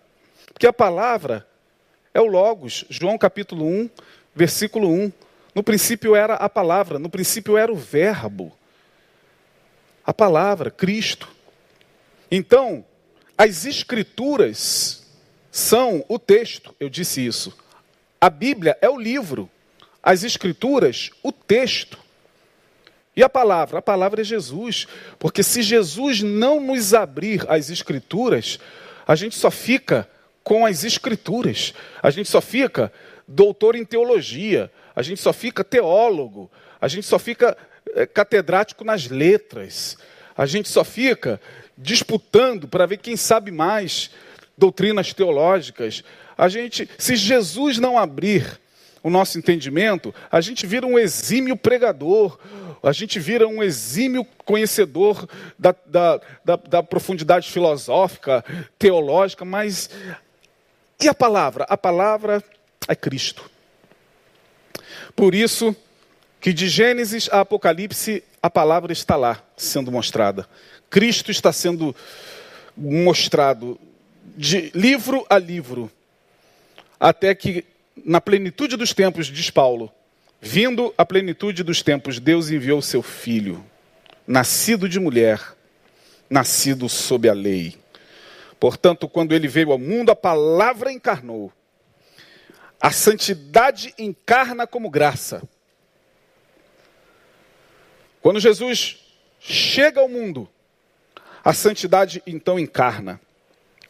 [0.51, 1.45] Porque a palavra
[2.15, 3.89] é o Logos, João capítulo 1,
[4.33, 5.11] versículo 1.
[5.53, 8.51] No princípio era a palavra, no princípio era o Verbo.
[10.03, 11.27] A palavra, Cristo.
[12.31, 12.83] Então,
[13.37, 15.00] as Escrituras
[15.51, 17.53] são o texto, eu disse isso.
[18.19, 19.49] A Bíblia é o livro,
[20.01, 21.99] as Escrituras, o texto.
[23.15, 23.79] E a palavra?
[23.79, 24.87] A palavra é Jesus.
[25.19, 28.59] Porque se Jesus não nos abrir as Escrituras,
[29.05, 30.09] a gente só fica
[30.43, 31.73] com as Escrituras.
[32.01, 32.91] A gente só fica
[33.27, 34.71] doutor em teologia.
[34.95, 36.49] A gente só fica teólogo.
[36.79, 37.57] A gente só fica
[37.93, 39.97] é, catedrático nas letras.
[40.37, 41.41] A gente só fica
[41.77, 44.11] disputando para ver quem sabe mais
[44.57, 46.03] doutrinas teológicas.
[46.37, 48.59] A gente, se Jesus não abrir
[49.03, 52.37] o nosso entendimento, a gente vira um exímio pregador,
[52.83, 58.43] a gente vira um exímio conhecedor da, da, da, da profundidade filosófica,
[58.77, 59.89] teológica, mas
[61.01, 61.65] e a palavra?
[61.67, 62.43] A palavra
[62.87, 63.49] é Cristo.
[65.15, 65.75] Por isso
[66.39, 70.47] que de Gênesis a Apocalipse a palavra está lá sendo mostrada.
[70.89, 71.95] Cristo está sendo
[72.75, 73.79] mostrado
[74.35, 75.91] de livro a livro,
[76.99, 77.65] até que,
[78.05, 79.91] na plenitude dos tempos, diz Paulo,
[80.39, 83.63] vindo a plenitude dos tempos, Deus enviou seu filho,
[84.25, 85.55] nascido de mulher,
[86.29, 87.77] nascido sob a lei.
[88.59, 91.51] Portanto, quando ele veio ao mundo, a palavra encarnou.
[92.79, 95.43] A santidade encarna como graça.
[98.21, 98.99] Quando Jesus
[99.39, 100.47] chega ao mundo,
[101.43, 103.19] a santidade então encarna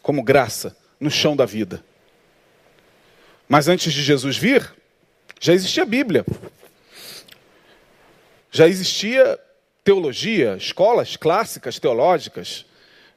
[0.02, 1.82] como graça no chão da vida.
[3.48, 4.72] Mas antes de Jesus vir,
[5.40, 6.24] já existia Bíblia.
[8.50, 9.38] Já existia
[9.82, 12.66] teologia, escolas clássicas teológicas.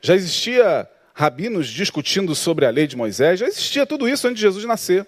[0.02, 3.40] Já existia rabinos discutindo sobre a lei de Moisés.
[3.40, 5.06] Já existia tudo isso antes de Jesus nascer.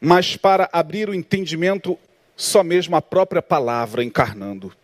[0.00, 1.98] Mas para abrir o entendimento,
[2.36, 4.74] só mesmo a própria palavra encarnando.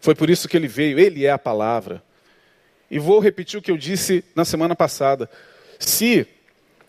[0.00, 2.02] Foi por isso que ele veio, ele é a palavra.
[2.90, 5.28] E vou repetir o que eu disse na semana passada.
[5.78, 6.26] Se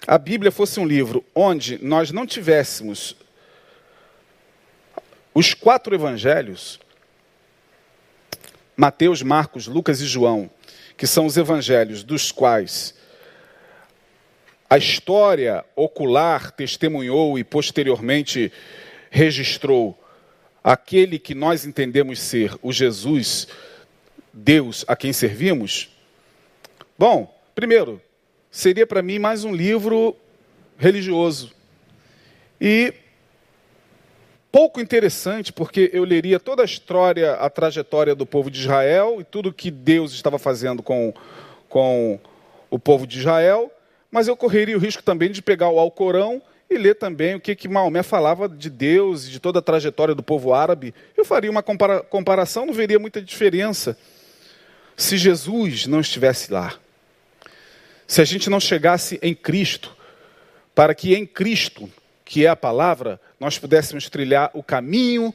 [0.08, 3.16] a Bíblia fosse um livro onde nós não tivéssemos
[5.34, 6.80] os quatro evangelhos,
[8.78, 10.50] Mateus, Marcos, Lucas e João,
[10.98, 12.94] que são os evangelhos dos quais
[14.70, 18.52] a história ocular testemunhou e posteriormente
[19.12, 19.98] registrou
[20.64, 23.48] aquele que nós entendemos ser o Jesus
[24.36, 25.90] Deus a quem servimos?
[27.00, 28.02] Bom, primeiro,
[28.52, 30.14] seria para mim mais um livro
[30.78, 31.54] religioso.
[32.60, 32.94] E
[34.52, 39.24] pouco interessante, porque eu leria toda a história, a trajetória do povo de Israel e
[39.24, 41.14] tudo que Deus estava fazendo com,
[41.70, 42.20] com
[42.70, 43.72] o povo de Israel,
[44.12, 47.56] mas eu correria o risco também de pegar o Alcorão e ler também o que,
[47.56, 50.94] que Maomé falava de Deus e de toda a trajetória do povo árabe.
[51.16, 53.98] Eu faria uma compara comparação, não veria muita diferença
[54.96, 56.76] se Jesus não estivesse lá,
[58.08, 59.96] se a gente não chegasse em Cristo,
[60.74, 61.90] para que em Cristo,
[62.24, 65.34] que é a palavra, nós pudéssemos trilhar o caminho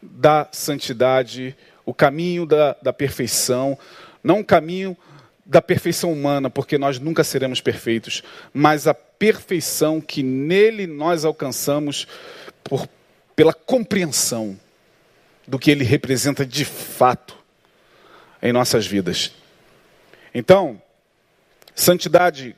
[0.00, 3.78] da santidade, o caminho da, da perfeição,
[4.22, 4.96] não o caminho
[5.44, 8.22] da perfeição humana, porque nós nunca seremos perfeitos,
[8.54, 12.06] mas a perfeição que nele nós alcançamos
[12.64, 12.88] por,
[13.36, 14.58] pela compreensão
[15.46, 17.41] do que ele representa de fato
[18.42, 19.32] em nossas vidas.
[20.34, 20.80] Então,
[21.74, 22.56] santidade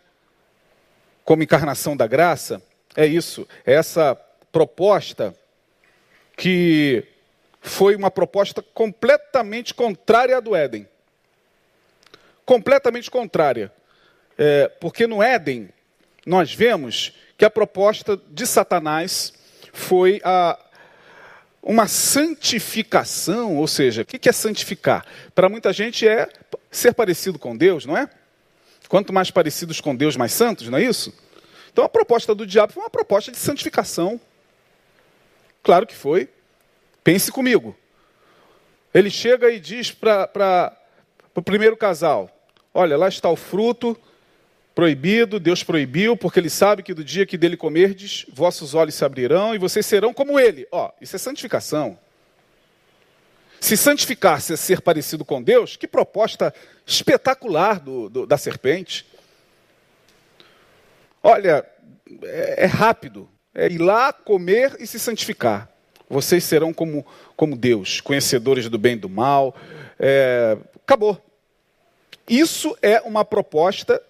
[1.25, 2.63] como encarnação da graça
[2.97, 4.15] é isso, é essa
[4.53, 5.35] proposta
[6.37, 7.05] que
[7.61, 10.87] foi uma proposta completamente contrária à do Éden.
[12.45, 13.73] Completamente contrária.
[14.37, 15.71] É, porque no Éden,
[16.27, 19.33] nós vemos que a proposta de Satanás
[19.73, 20.59] foi a,
[21.65, 25.05] uma santificação, ou seja, o que é santificar?
[25.35, 26.29] Para muita gente é
[26.71, 28.09] ser parecido com Deus, não é?
[28.87, 31.15] Quanto mais parecidos com Deus, mais santos, não é isso?
[31.73, 34.21] Então a proposta do diabo foi uma proposta de santificação.
[35.63, 36.29] Claro que foi.
[37.03, 37.75] Pense comigo.
[38.93, 40.77] Ele chega e diz para
[41.35, 42.31] o primeiro casal:
[42.75, 43.99] Olha, lá está o fruto
[44.75, 49.05] proibido, Deus proibiu, porque ele sabe que do dia que dele comerdes, vossos olhos se
[49.05, 50.67] abrirão e vocês serão como ele.
[50.73, 51.99] Ó, isso é santificação.
[53.61, 56.53] Se santificar-se é ser parecido com Deus, que proposta
[56.87, 59.07] espetacular do, do, da serpente.
[61.23, 61.65] Olha,
[62.25, 63.29] é, é, rápido.
[63.55, 65.71] É ir lá, comer e se santificar.
[66.11, 67.07] Vocês serão como,
[67.37, 69.57] como Deus, conhecedores do bem e do mal.
[69.99, 71.19] É, acabou.
[72.29, 74.03] Isso é uma proposta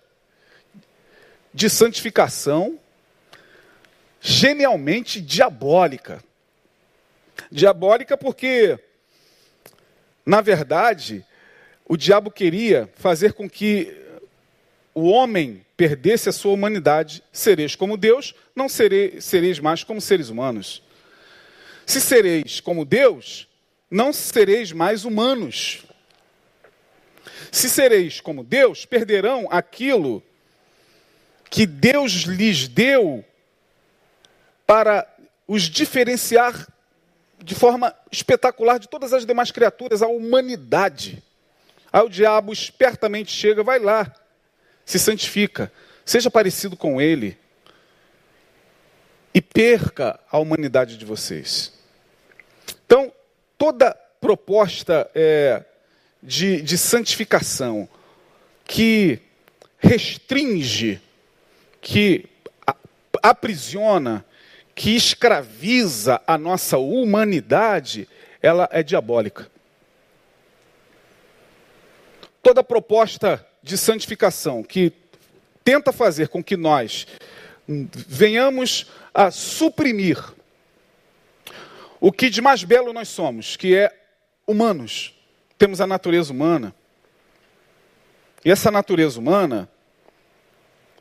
[1.55, 2.79] de santificação
[4.21, 6.23] genialmente diabólica.
[7.51, 8.79] Diabólica porque,
[10.27, 11.25] na verdade,
[11.87, 13.97] o diabo queria fazer com que
[14.93, 17.23] o homem perdesse a sua humanidade.
[17.33, 20.83] Sereis como Deus, não sereis, sereis mais como seres humanos.
[21.87, 23.47] Se sereis como Deus,
[23.90, 25.85] não sereis mais humanos.
[27.53, 30.23] Se sereis como Deus, perderão aquilo
[31.55, 33.25] que Deus lhes deu
[34.67, 35.07] para
[35.47, 36.67] os diferenciar
[37.40, 41.23] de forma espetacular de todas as demais criaturas, a humanidade.
[41.93, 44.12] Aí o diabo espertamente chega, vai lá,
[44.85, 45.71] se santifica,
[46.05, 47.38] seja parecido com ele
[49.33, 51.73] e perca a humanidade de vocês.
[52.85, 53.12] Então,
[53.57, 55.64] toda proposta é,
[56.21, 57.88] de, de santificação
[58.64, 59.21] que
[59.79, 61.01] restringe
[61.85, 62.25] que
[63.23, 64.25] aprisiona,
[64.75, 68.09] que escraviza a nossa humanidade,
[68.40, 69.51] ela é diabólica.
[72.42, 74.94] Toda proposta de santificação que
[75.62, 77.07] tenta fazer com que nós
[77.68, 80.18] venhamos a suprimir
[82.01, 83.94] o que de mais belo nós somos, que é
[84.47, 85.14] humanos.
[85.59, 86.75] Temos a natureza humana.
[88.42, 89.68] E essa natureza humana,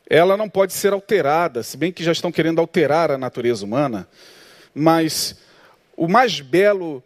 [0.10, 4.08] ela não pode ser alterada, se bem que já estão querendo alterar a natureza humana,
[4.74, 5.36] mas
[5.96, 7.04] o mais belo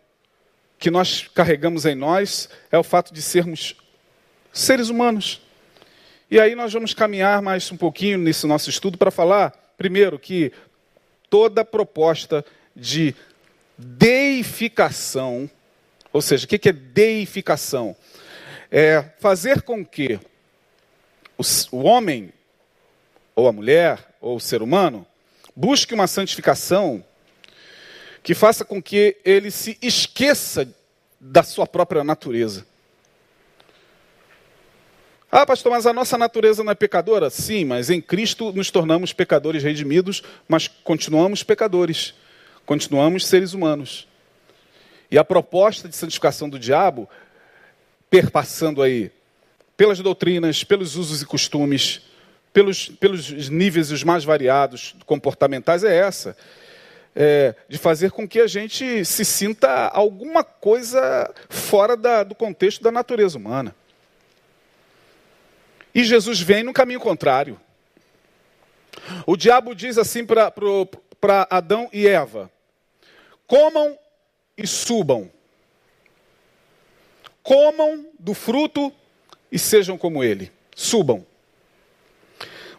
[0.80, 3.76] que nós carregamos em nós é o fato de sermos
[4.52, 5.42] seres humanos.
[6.30, 10.52] E aí nós vamos caminhar mais um pouquinho nesse nosso estudo para falar, primeiro, que
[11.30, 12.44] toda proposta
[12.76, 13.16] de
[13.78, 15.50] deificação,
[16.12, 17.96] ou seja, o que é deificação?
[18.72, 20.20] É fazer com que
[21.72, 22.34] o homem
[23.38, 25.06] ou a mulher, ou o ser humano,
[25.56, 27.06] busque uma santificação
[28.23, 30.67] que faça com que ele se esqueça
[31.21, 32.65] da sua própria natureza.
[35.32, 37.30] Ah, pastor, mas a nossa natureza não é pecadora?
[37.30, 42.15] Sim, mas em Cristo nos tornamos pecadores redimidos, mas continuamos pecadores,
[42.65, 44.08] continuamos seres humanos.
[45.12, 47.08] E a proposta de santificação do diabo,
[48.10, 49.12] perpassando aí
[49.78, 52.02] pelas doutrinas, pelos usos e costumes,
[52.58, 56.36] pelos, pelos níveis os mais variados comportamentais é essa.
[57.15, 62.82] É, de fazer com que a gente se sinta alguma coisa fora da, do contexto
[62.82, 63.76] da natureza humana.
[65.93, 67.60] E Jesus vem no caminho contrário.
[69.28, 72.50] O diabo diz assim para Adão e Eva:
[73.46, 73.96] comam
[74.58, 75.30] e subam.
[77.43, 78.91] Comam do fruto
[79.52, 80.52] e sejam como ele.
[80.76, 81.24] Subam.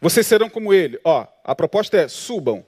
[0.00, 0.98] Vocês serão como ele.
[1.04, 2.64] Ó, a proposta é: subam.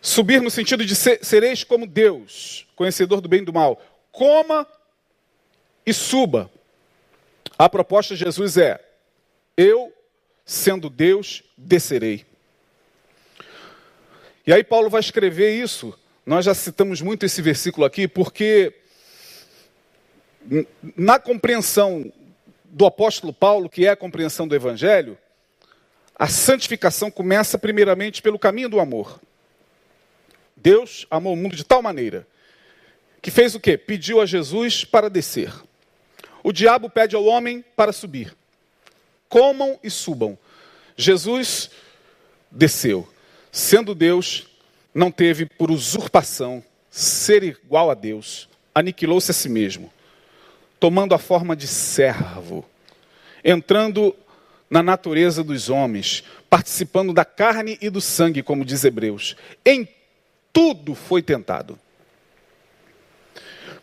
[0.00, 3.80] Subir no sentido de ser, sereis como Deus, conhecedor do bem e do mal.
[4.10, 4.66] Coma
[5.84, 6.50] e suba.
[7.58, 8.80] A proposta de Jesus é:
[9.56, 9.92] eu,
[10.44, 12.24] sendo Deus, descerei.
[14.46, 15.96] E aí Paulo vai escrever isso.
[16.24, 18.74] Nós já citamos muito esse versículo aqui, porque
[20.96, 22.10] na compreensão
[22.70, 25.18] do apóstolo Paulo, que é a compreensão do Evangelho,
[26.14, 29.20] a santificação começa primeiramente pelo caminho do amor.
[30.56, 32.26] Deus amou o mundo de tal maneira
[33.22, 33.76] que fez o quê?
[33.76, 35.52] Pediu a Jesus para descer.
[36.42, 38.34] O diabo pede ao homem para subir.
[39.28, 40.38] Comam e subam.
[40.96, 41.70] Jesus
[42.50, 43.06] desceu.
[43.52, 44.46] Sendo Deus,
[44.94, 49.92] não teve por usurpação ser igual a Deus, aniquilou-se a si mesmo
[50.80, 52.64] tomando a forma de servo,
[53.44, 54.16] entrando
[54.68, 59.36] na natureza dos homens, participando da carne e do sangue, como diz Hebreus.
[59.64, 59.86] Em
[60.52, 61.78] tudo foi tentado.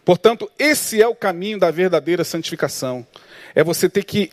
[0.03, 3.05] Portanto, esse é o caminho da verdadeira santificação.
[3.53, 4.31] É você ter que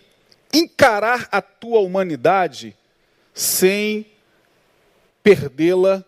[0.52, 2.76] encarar a tua humanidade
[3.34, 4.06] sem
[5.22, 6.04] perdê-la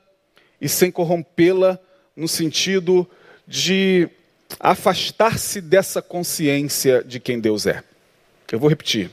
[0.60, 1.80] e sem corrompê-la
[2.14, 3.08] no sentido
[3.46, 4.08] de
[4.58, 7.82] afastar-se dessa consciência de quem Deus é.
[8.50, 9.10] Eu vou repetir.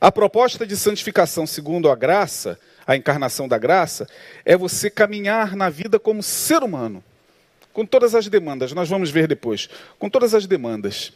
[0.00, 4.08] A proposta de santificação segundo a graça, a encarnação da graça,
[4.44, 7.02] é você caminhar na vida como ser humano,
[7.72, 11.12] com todas as demandas, nós vamos ver depois, com todas as demandas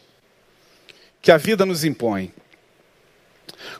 [1.21, 2.33] que a vida nos impõe,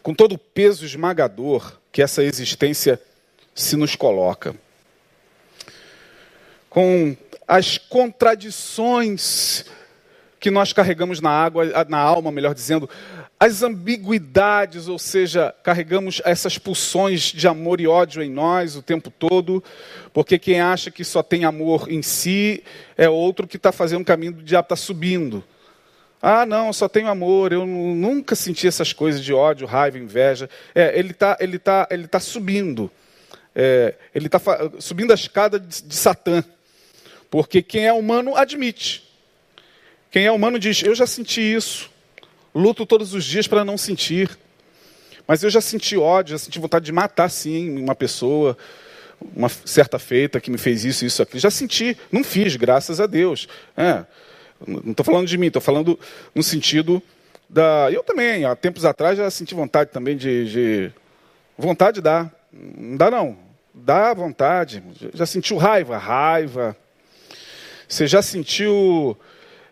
[0.04, 3.02] com todo o peso esmagador que essa existência
[3.56, 4.56] se nos coloca,
[6.70, 7.16] com
[7.48, 9.66] as contradições
[10.40, 12.90] que nós carregamos na água, na alma, melhor dizendo,
[13.40, 19.12] as ambiguidades, ou seja, carregamos essas pulsões de amor e ódio em nós o tempo
[19.12, 19.64] todo,
[20.14, 22.64] porque quem acha que só tem amor em si
[22.98, 25.44] é outro que está fazendo o caminho do diabo, está subindo.
[26.20, 30.50] Ah, não, só tenho amor, eu nunca senti essas coisas de ódio, raiva, inveja.
[30.74, 32.92] É, ele está ele tá, ele tá subindo.
[33.56, 34.40] É, ele está
[34.80, 36.44] subindo a escada de, de Satã.
[37.30, 39.04] Porque quem é humano admite.
[40.12, 41.90] Quem é humano diz: Eu já senti isso.
[42.54, 44.38] Luto todos os dias para não sentir.
[45.28, 48.58] Mas eu já senti ódio, já senti vontade de matar, sim, uma pessoa,
[49.36, 51.40] uma certa feita que me fez isso, isso, aquilo.
[51.40, 53.48] Já senti, não fiz, graças a Deus.
[53.76, 54.06] É,
[54.66, 56.00] não estou falando de mim, estou falando
[56.34, 57.04] no sentido
[57.50, 57.92] da.
[57.92, 60.52] Eu também, há tempos atrás, já senti vontade também de.
[60.52, 60.92] de...
[61.58, 62.32] Vontade dá.
[62.52, 63.38] Não dá, não.
[63.74, 64.82] Dá vontade.
[65.14, 65.98] Já sentiu raiva?
[65.98, 66.76] Raiva.
[67.88, 69.18] Você já sentiu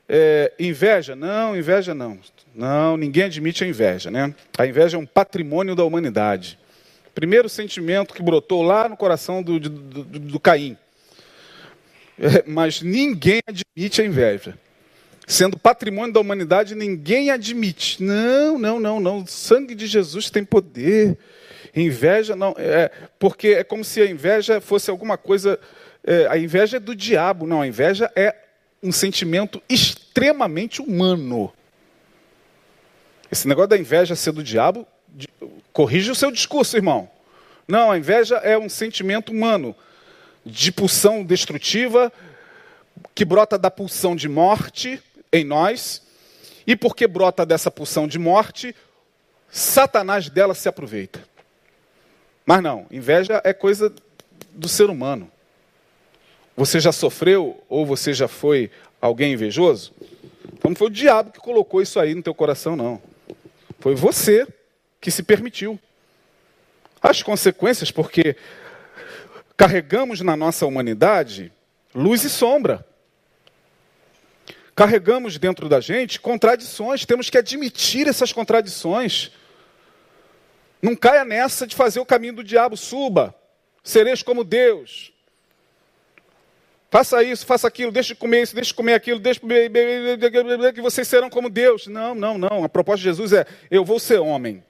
[0.08, 1.16] é, inveja?
[1.16, 2.18] Não, inveja não.
[2.54, 4.34] Não, ninguém admite a inveja, né?
[4.58, 6.58] A inveja é um patrimônio da humanidade.
[7.14, 10.78] Primeiro sentimento que brotou lá no coração do, do, do, do Caim.
[12.18, 14.58] É, mas ninguém admite a inveja.
[15.28, 18.02] Sendo patrimônio da humanidade, ninguém admite.
[18.02, 19.20] Não, não, não, não.
[19.20, 21.18] O sangue de Jesus tem poder.
[21.76, 22.56] Inveja não.
[22.58, 22.90] É,
[23.20, 25.60] porque é como se a inveja fosse alguma coisa.
[26.06, 27.48] É, a inveja é do diabo.
[27.48, 28.36] Não, a inveja é
[28.82, 31.52] um sentimento extremamente humano.
[33.32, 34.88] Esse negócio da inveja ser do diabo,
[35.74, 37.10] corrige o seu discurso, irmão.
[37.68, 39.76] Não, a inveja é um sentimento humano,
[40.46, 42.14] de pulsão destrutiva,
[43.16, 45.02] que brota da pulsão de morte
[45.34, 46.04] em nós,
[46.68, 48.76] e porque brota dessa pulsão de morte,
[49.50, 51.24] Satanás dela se aproveita.
[52.46, 53.92] Mas não, inveja é coisa
[54.52, 55.32] do ser humano.
[56.56, 59.94] Você já sofreu ou você já foi alguém invejoso?
[60.54, 63.02] Então não foi o diabo que colocou isso aí no teu coração, não.
[63.80, 64.48] Foi você
[65.02, 65.80] que se permitiu.
[67.02, 68.36] As consequências, porque
[69.56, 71.52] carregamos na nossa humanidade
[71.94, 72.86] luz e sombra.
[74.76, 79.32] Carregamos dentro da gente contradições, temos que admitir essas contradições.
[80.82, 83.34] Não caia nessa de fazer o caminho do diabo, suba,
[83.84, 85.15] sereis como Deus.
[86.96, 89.42] Faça isso, faça aquilo, deixe de comer isso, deixe de comer aquilo, deixe
[90.74, 91.88] que vocês serão como Deus.
[91.88, 92.64] Não, não, não.
[92.64, 94.64] A proposta de Jesus é: eu vou ser homem.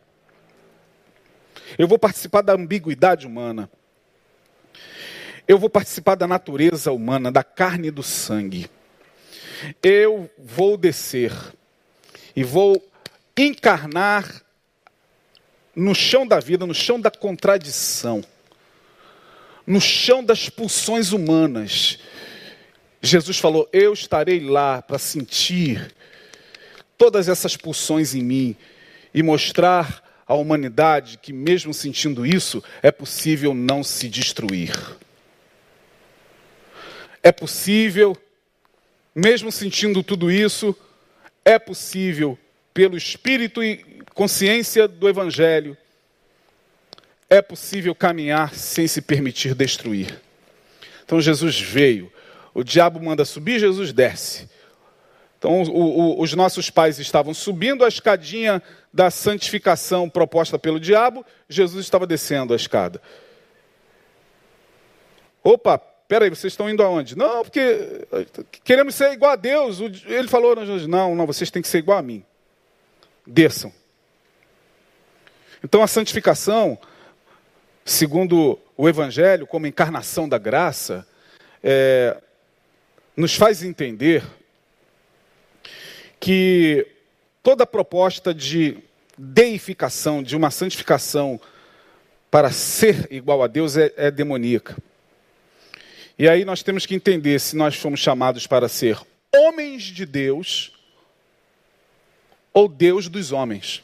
[1.78, 3.70] Eu vou participar da ambiguidade humana.
[5.48, 8.72] Eu vou participar da natureza humana, da carne e do sangue.
[9.84, 11.32] Eu vou descer
[12.36, 12.84] e vou
[13.38, 14.42] encarnar
[15.76, 18.24] no chão da vida, no chão da contradição,
[19.68, 22.00] no chão das pulsões humanas
[23.06, 25.94] Jesus falou: Eu estarei lá para sentir
[26.98, 28.56] todas essas pulsões em mim
[29.14, 34.74] e mostrar à humanidade que, mesmo sentindo isso, é possível não se destruir.
[37.22, 38.18] É possível,
[39.14, 40.76] mesmo sentindo tudo isso,
[41.44, 42.38] é possível,
[42.74, 43.84] pelo espírito e
[44.14, 45.78] consciência do Evangelho,
[47.30, 50.22] é possível caminhar sem se permitir destruir.
[51.04, 52.12] Então Jesus veio
[52.56, 54.50] o diabo manda subir, Jesus desce.
[55.38, 61.26] Então, o, o, os nossos pais estavam subindo a escadinha da santificação proposta pelo diabo,
[61.50, 63.02] Jesus estava descendo a escada.
[65.44, 67.18] Opa, peraí, vocês estão indo aonde?
[67.18, 68.08] Não, porque
[68.64, 69.82] queremos ser igual a Deus.
[70.06, 70.56] Ele falou,
[70.88, 72.24] não, não, vocês têm que ser igual a mim.
[73.28, 73.72] Desçam.
[75.62, 76.78] Então a santificação,
[77.84, 81.06] segundo o Evangelho, como encarnação da graça,
[81.62, 82.18] é,
[83.16, 84.24] nos faz entender
[86.20, 86.88] que
[87.42, 88.78] toda proposta de
[89.18, 91.40] deificação, de uma santificação
[92.30, 94.76] para ser igual a Deus é, é demoníaca.
[96.18, 99.00] E aí nós temos que entender se nós fomos chamados para ser
[99.34, 100.74] homens de Deus
[102.54, 103.84] ou Deus dos homens.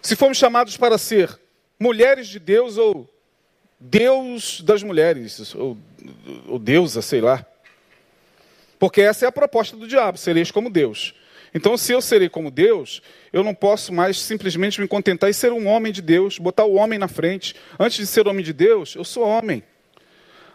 [0.00, 1.38] Se fomos chamados para ser
[1.78, 3.08] mulheres de Deus ou
[3.78, 5.76] Deus das mulheres, ou,
[6.46, 7.44] ou deusa, sei lá.
[8.78, 11.14] Porque essa é a proposta do diabo, sereis como Deus.
[11.54, 15.52] Então, se eu serei como Deus, eu não posso mais simplesmente me contentar em ser
[15.52, 17.54] um homem de Deus, botar o homem na frente.
[17.78, 19.62] Antes de ser homem de Deus, eu sou homem.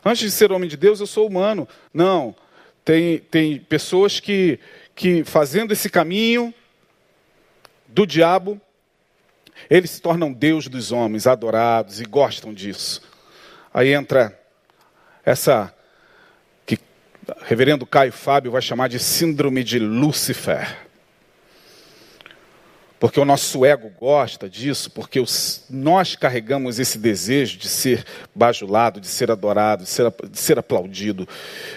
[0.04, 1.68] Antes de ser homem de Deus, eu sou humano.
[1.94, 2.36] Não.
[2.84, 4.60] Tem, tem pessoas que,
[4.96, 6.54] que, fazendo esse caminho
[7.88, 8.62] do diabo,
[9.70, 13.02] eles se tornam Deus dos homens, adorados e gostam disso.
[13.74, 14.40] Aí entra
[15.26, 15.74] essa
[16.66, 16.80] que
[17.44, 20.86] reverendo Caio Fábio vai chamar de síndrome de Lúcifer.
[23.00, 29.02] Porque o nosso ego gosta disso, porque os, nós carregamos esse desejo de ser bajulado,
[29.02, 31.28] de ser adorado, de ser, de ser aplaudido,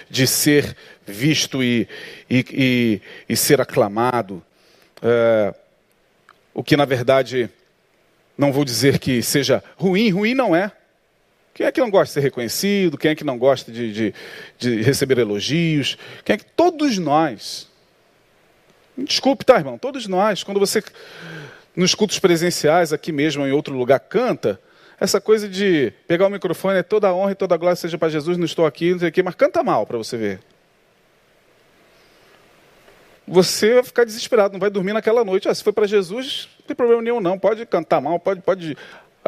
[0.09, 0.75] de ser
[1.05, 1.87] visto e,
[2.29, 4.41] e, e, e ser aclamado.
[5.01, 5.53] É,
[6.53, 7.49] o que na verdade
[8.37, 10.71] não vou dizer que seja ruim, ruim não é.
[11.53, 12.97] Quem é que não gosta de ser reconhecido?
[12.97, 14.13] Quem é que não gosta de, de,
[14.57, 15.97] de receber elogios?
[16.23, 17.67] Quem é que todos nós.
[18.97, 19.77] Desculpe, tá, irmão?
[19.77, 20.83] Todos nós, quando você
[21.75, 24.59] nos cultos presenciais, aqui mesmo ou em outro lugar, canta,
[24.99, 27.97] essa coisa de pegar o microfone é toda a honra e toda a glória seja
[27.97, 30.39] para Jesus, não estou aqui, não sei o quê, mas canta mal para você ver.
[33.25, 35.47] Você vai ficar desesperado, não vai dormir naquela noite.
[35.47, 37.37] Ah, se foi para Jesus, não tem problema nenhum, não.
[37.37, 38.75] Pode cantar mal, pode, pode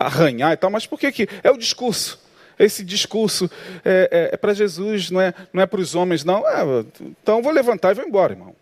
[0.02, 1.28] arranhar e tal, mas por que que?
[1.44, 2.20] É o discurso.
[2.58, 3.50] Esse discurso
[3.84, 6.48] é, é, é para Jesus, não é, não é para os homens, não.
[6.48, 6.86] É,
[7.22, 8.56] então vou levantar e vou embora, irmão.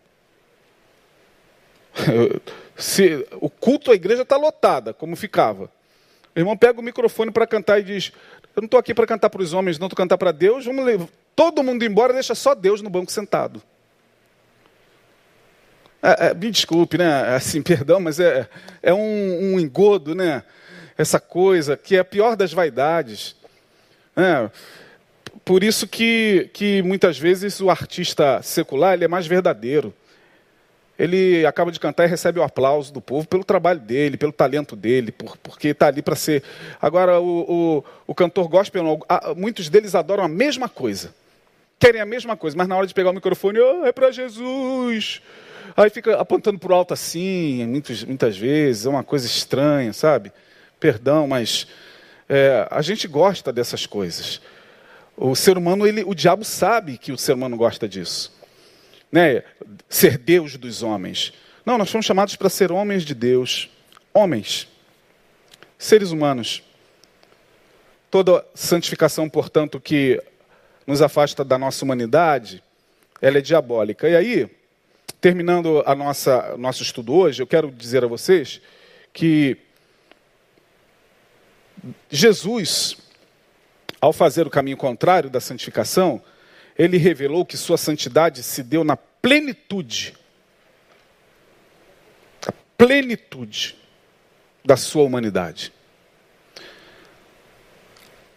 [2.76, 5.70] Se, o culto à igreja está lotada, como ficava.
[6.34, 8.12] O irmão pega o microfone para cantar e diz:
[8.56, 10.64] Eu não estou aqui para cantar para os homens, não estou cantar para Deus.
[10.64, 13.62] Vamos levar todo mundo embora, deixa só Deus no banco sentado.
[16.02, 17.34] É, é, me desculpe, né?
[17.34, 18.48] Assim, perdão, mas é,
[18.82, 20.42] é um, um engodo, né?
[21.00, 23.34] Essa coisa que é a pior das vaidades.
[24.16, 24.50] É,
[25.44, 29.94] por isso que, que muitas vezes o artista secular ele é mais verdadeiro.
[30.98, 34.76] Ele acaba de cantar e recebe o aplauso do povo pelo trabalho dele, pelo talento
[34.76, 36.42] dele, por, porque está ali para ser.
[36.78, 39.00] Agora, o, o, o cantor gospel,
[39.34, 41.14] muitos deles adoram a mesma coisa.
[41.78, 45.22] Querem a mesma coisa, mas na hora de pegar o microfone, oh, é para Jesus.
[45.74, 50.30] Aí fica apontando para o alto assim, muitas, muitas vezes, é uma coisa estranha, sabe?
[50.80, 51.66] Perdão, mas
[52.28, 54.40] é, a gente gosta dessas coisas.
[55.16, 58.32] O ser humano, ele, o diabo sabe que o ser humano gosta disso.
[59.12, 59.42] Né?
[59.88, 61.34] Ser Deus dos homens.
[61.66, 63.68] Não, nós fomos chamados para ser homens de Deus.
[64.14, 64.66] Homens.
[65.78, 66.62] Seres humanos.
[68.10, 70.20] Toda santificação, portanto, que
[70.86, 72.62] nos afasta da nossa humanidade,
[73.20, 74.08] ela é diabólica.
[74.08, 74.50] E aí,
[75.20, 78.60] terminando a nossa nosso estudo hoje, eu quero dizer a vocês
[79.12, 79.58] que
[82.10, 82.96] Jesus,
[84.00, 86.22] ao fazer o caminho contrário da santificação,
[86.78, 90.14] ele revelou que sua santidade se deu na plenitude
[92.46, 93.76] a plenitude
[94.64, 95.72] da sua humanidade.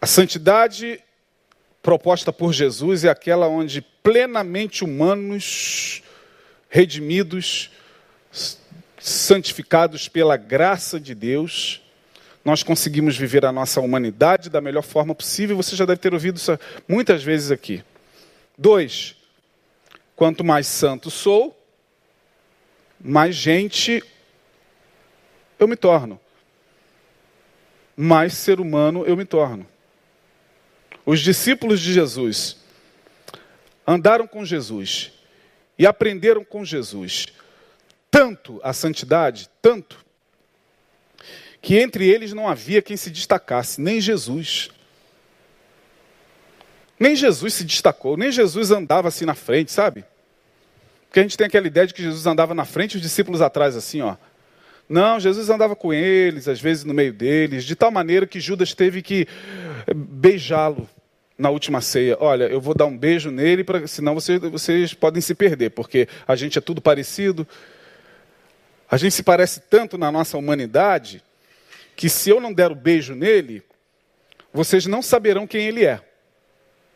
[0.01, 0.99] A santidade
[1.81, 6.03] proposta por Jesus é aquela onde plenamente humanos,
[6.69, 7.71] redimidos,
[8.99, 11.82] santificados pela graça de Deus,
[12.43, 15.55] nós conseguimos viver a nossa humanidade da melhor forma possível.
[15.55, 17.83] Você já deve ter ouvido isso muitas vezes aqui.
[18.57, 19.15] Dois,
[20.15, 21.57] quanto mais santo sou,
[22.99, 24.03] mais gente
[25.57, 26.19] eu me torno.
[27.95, 29.65] Mais ser humano eu me torno.
[31.05, 32.57] Os discípulos de Jesus
[33.85, 35.11] andaram com Jesus
[35.77, 37.27] e aprenderam com Jesus
[38.11, 40.03] tanto a santidade, tanto
[41.63, 44.69] que entre eles não havia quem se destacasse, nem Jesus.
[46.99, 50.03] Nem Jesus se destacou, nem Jesus andava assim na frente, sabe?
[51.07, 53.41] Porque a gente tem aquela ideia de que Jesus andava na frente e os discípulos
[53.41, 54.17] atrás, assim, ó.
[54.89, 58.73] Não, Jesus andava com eles, às vezes no meio deles, de tal maneira que Judas
[58.73, 59.25] teve que
[59.95, 60.87] beijá-lo
[61.37, 62.17] na última ceia.
[62.19, 66.09] Olha, eu vou dar um beijo nele, pra, senão vocês, vocês podem se perder, porque
[66.27, 67.47] a gente é tudo parecido.
[68.91, 71.23] A gente se parece tanto na nossa humanidade
[71.95, 73.63] que se eu não der o beijo nele,
[74.53, 76.01] vocês não saberão quem ele é.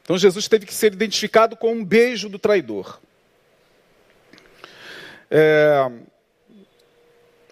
[0.02, 3.00] Então Jesus teve que ser identificado com um beijo do traidor.
[5.30, 5.92] É,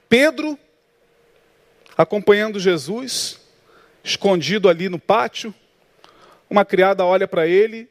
[0.08, 0.58] Pedro,
[1.98, 3.40] acompanhando Jesus,
[4.04, 5.54] escondido ali no pátio,
[6.50, 7.90] uma criada olha para ele,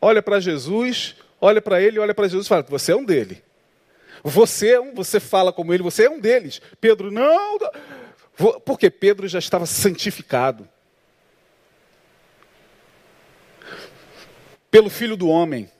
[0.00, 3.42] olha para Jesus, olha para ele, olha para Jesus e fala: Você é um dele.
[4.24, 6.62] Você é um, você fala como ele, você é um deles.
[6.80, 7.58] Pedro, não.
[8.64, 10.68] Porque Pedro já estava santificado.
[14.70, 15.70] Pelo filho do homem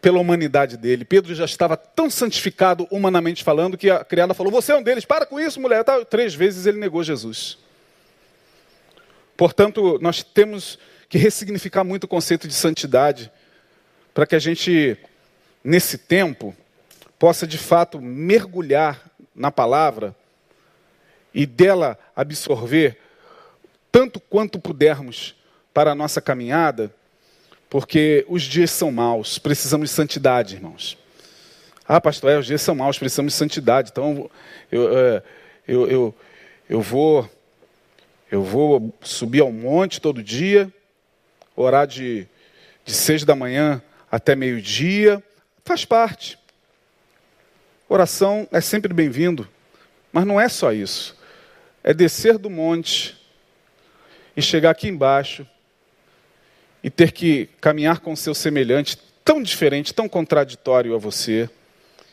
[0.00, 1.04] pela humanidade dele.
[1.04, 5.04] Pedro já estava tão santificado, humanamente falando, que a criada falou: Você é um deles,
[5.04, 5.84] para com isso, mulher.
[6.08, 7.58] Três vezes ele negou Jesus.
[9.36, 10.78] Portanto, nós temos
[11.08, 13.30] que ressignificar muito o conceito de santidade,
[14.14, 14.96] para que a gente,
[15.62, 16.54] nesse tempo,
[17.18, 20.14] possa de fato mergulhar na palavra
[21.34, 22.98] e dela absorver
[23.90, 25.34] tanto quanto pudermos
[25.72, 26.92] para a nossa caminhada
[27.70, 30.98] porque os dias são maus, precisamos de santidade, irmãos.
[31.86, 33.90] Ah, pastor, é, os dias são maus, precisamos de santidade.
[33.92, 34.28] Então,
[34.70, 35.22] eu, é,
[35.66, 36.14] eu, eu,
[36.68, 37.30] eu, vou,
[38.30, 40.72] eu vou subir ao monte todo dia,
[41.54, 42.26] orar de,
[42.84, 45.22] de seis da manhã até meio-dia.
[45.64, 46.38] Faz parte.
[47.88, 49.48] Oração é sempre bem-vindo,
[50.12, 51.16] mas não é só isso.
[51.82, 53.16] É descer do monte
[54.36, 55.46] e chegar aqui embaixo
[56.82, 61.48] e ter que caminhar com seu semelhante tão diferente, tão contraditório a você,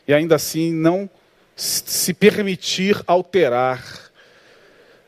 [0.06, 1.08] e ainda assim não
[1.56, 4.10] se permitir alterar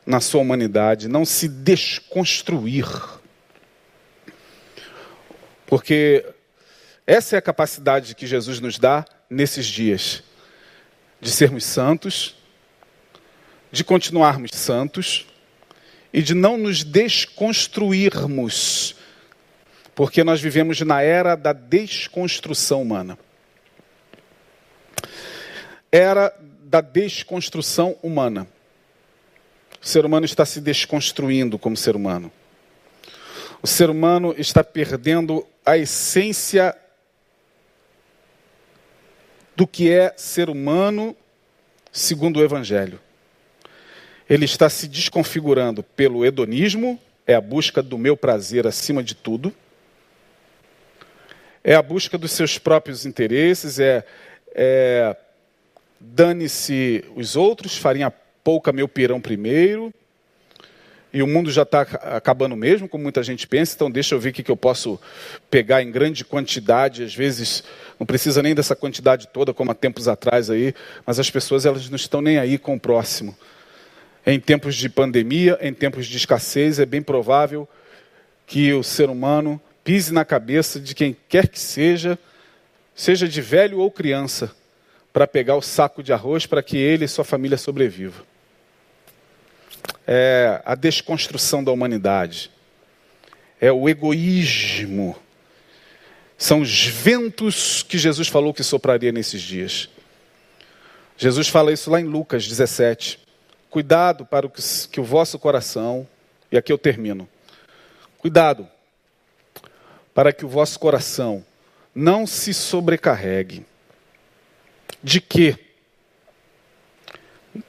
[0.05, 2.87] na sua humanidade, não se desconstruir.
[5.67, 6.27] Porque
[7.07, 10.25] essa é a capacidade que Jesus nos dá nesses dias,
[11.21, 12.35] de sermos santos,
[13.71, 15.27] de continuarmos santos
[16.13, 18.97] e de não nos desconstruirmos
[20.01, 23.19] porque nós vivemos na era da desconstrução humana.
[25.93, 28.49] Era da desconstrução humana.
[29.79, 32.33] O ser humano está se desconstruindo como ser humano.
[33.61, 36.75] O ser humano está perdendo a essência
[39.55, 41.15] do que é ser humano
[41.93, 42.99] segundo o Evangelho.
[44.31, 49.53] Ele está se desconfigurando pelo hedonismo, é a busca do meu prazer acima de tudo.
[51.65, 54.05] É a busca dos seus próprios interesses, é,
[54.55, 55.17] é
[55.99, 58.09] dane-se os outros, farinha
[58.45, 59.93] pouca meu pirão primeiro,
[61.13, 64.31] e o mundo já está acabando mesmo, como muita gente pensa, então deixa eu ver
[64.31, 64.99] o que, eu posso
[65.51, 67.65] pegar em grande quantidade, às vezes
[67.99, 70.73] não precisa nem dessa quantidade toda, como há tempos atrás aí,
[71.05, 73.37] mas as pessoas elas não estão nem aí com o próximo.
[74.27, 77.69] Em tempos de pandemia, em tempos de escassez, é bem provável
[78.47, 82.19] que o ser humano pise na cabeça de quem quer que seja,
[82.95, 84.55] seja de velho ou criança,
[85.13, 88.25] para pegar o saco de arroz para que ele e sua família sobrevivam.
[90.07, 92.51] É a desconstrução da humanidade.
[93.61, 95.17] É o egoísmo.
[96.37, 99.89] São os ventos que Jesus falou que sopraria nesses dias.
[101.17, 103.19] Jesus fala isso lá em Lucas 17.
[103.71, 104.61] Cuidado para que,
[104.91, 106.07] que o vosso coração,
[106.51, 107.29] e aqui eu termino.
[108.19, 108.69] Cuidado
[110.13, 111.45] para que o vosso coração
[111.95, 113.65] não se sobrecarregue.
[115.03, 115.57] De que?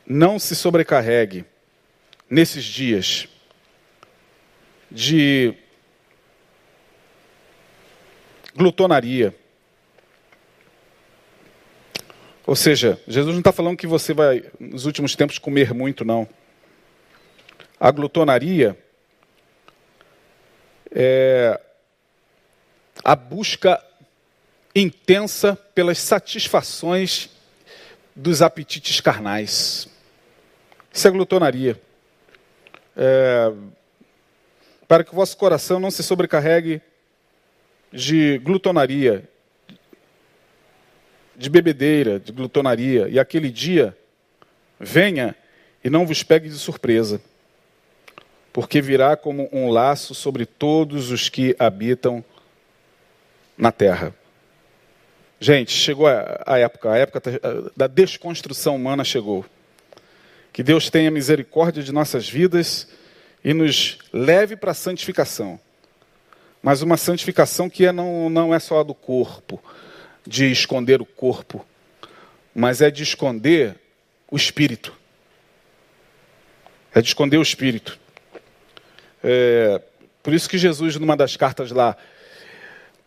[0.06, 1.46] Não se sobrecarregue
[2.30, 3.28] nesses dias
[4.90, 5.56] de
[8.56, 9.36] glutonaria.
[12.46, 16.28] Ou seja, Jesus não está falando que você vai, nos últimos tempos, comer muito, não.
[17.80, 18.78] A glutonaria
[20.92, 21.60] é
[23.04, 23.84] a busca
[24.76, 27.30] intensa pelas satisfações
[28.16, 29.88] dos apetites carnais.
[30.94, 31.82] Isso é glutonaria.
[32.96, 33.52] É,
[34.88, 36.82] para que o vosso coração não se sobrecarregue
[37.92, 39.30] de glutonaria,
[41.42, 43.98] de bebedeira, de glutonaria, e aquele dia
[44.80, 45.36] venha
[45.84, 47.20] e não vos pegue de surpresa,
[48.54, 52.24] porque virá como um laço sobre todos os que habitam
[53.58, 54.14] na terra.
[55.40, 57.22] Gente, chegou a, época, a época
[57.76, 59.44] da desconstrução humana chegou.
[60.54, 62.88] Que Deus tenha misericórdia de nossas vidas
[63.44, 65.60] e nos leve para a santificação.
[66.62, 69.60] Mas uma santificação que é, não, não é só do corpo,
[70.26, 71.66] de esconder o corpo,
[72.54, 73.76] mas é de esconder
[74.30, 74.94] o espírito.
[76.94, 78.00] É de esconder o espírito.
[79.24, 79.82] É,
[80.22, 81.96] por isso que Jesus, numa das cartas lá,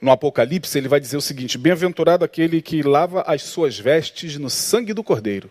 [0.01, 4.51] no Apocalipse, ele vai dizer o seguinte: Bem-aventurado aquele que lava as suas vestes no
[4.51, 5.51] sangue do Cordeiro,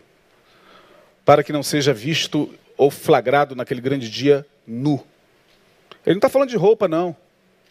[1.24, 5.04] para que não seja visto ou flagrado naquele grande dia nu.
[6.04, 7.16] Ele não está falando de roupa, não.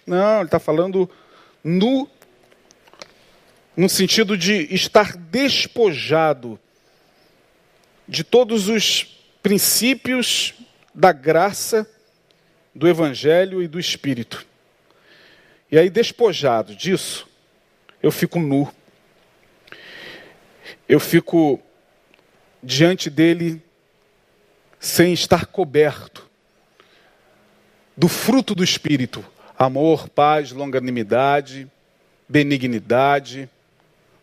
[0.06, 1.10] Não, ele está falando
[1.64, 2.10] nu,
[3.76, 6.59] no sentido de estar despojado
[8.07, 10.53] de todos os princípios
[10.93, 11.89] da graça,
[12.74, 14.45] do Evangelho e do Espírito.
[15.71, 17.28] E aí, despojado disso,
[18.01, 18.71] eu fico nu.
[20.88, 21.59] Eu fico
[22.61, 23.61] diante dele
[24.80, 26.30] sem estar coberto
[27.97, 29.26] do fruto do Espírito:
[29.57, 31.69] amor, paz, longanimidade,
[32.28, 33.49] benignidade,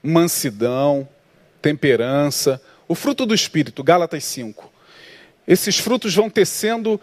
[0.02, 1.08] mansidão,
[1.60, 2.60] temperança.
[2.88, 4.70] O fruto do Espírito, Gálatas 5.
[5.46, 7.00] Esses frutos vão tecendo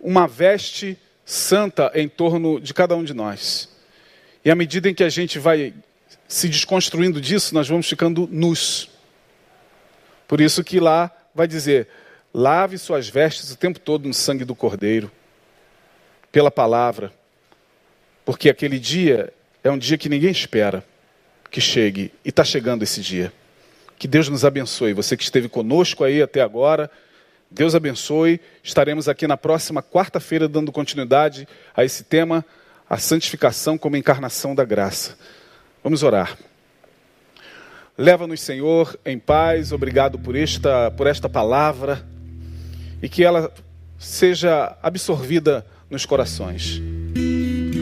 [0.00, 3.68] uma veste santa em torno de cada um de nós.
[4.44, 5.72] E à medida em que a gente vai
[6.26, 8.90] se desconstruindo disso, nós vamos ficando nus.
[10.26, 11.88] Por isso que lá vai dizer:
[12.34, 15.10] lave suas vestes o tempo todo no sangue do Cordeiro,
[16.32, 17.12] pela palavra,
[18.24, 19.32] porque aquele dia
[19.62, 20.84] é um dia que ninguém espera
[21.52, 23.30] que chegue, e está chegando esse dia.
[23.98, 24.94] Que Deus nos abençoe.
[24.94, 26.90] Você que esteve conosco aí até agora,
[27.50, 28.40] Deus abençoe.
[28.64, 31.46] Estaremos aqui na próxima quarta-feira dando continuidade
[31.76, 32.42] a esse tema,
[32.88, 35.18] a santificação como encarnação da graça.
[35.84, 36.38] Vamos orar.
[37.98, 39.72] Leva-nos, Senhor, em paz.
[39.72, 42.02] Obrigado por esta, por esta palavra
[43.02, 43.52] e que ela
[43.98, 46.80] seja absorvida nos corações.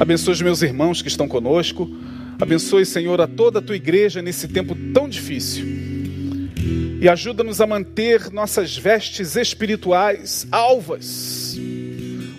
[0.00, 1.88] Abençoe os meus irmãos que estão conosco.
[2.40, 5.64] Abençoe, Senhor, a toda a tua igreja nesse tempo tão difícil.
[7.00, 11.58] E ajuda-nos a manter nossas vestes espirituais alvas.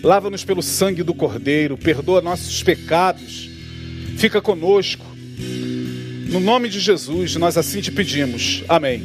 [0.03, 3.49] Lava-nos pelo sangue do Cordeiro, perdoa nossos pecados.
[4.17, 5.05] Fica conosco.
[6.29, 8.63] No nome de Jesus, nós assim te pedimos.
[8.67, 9.03] Amém.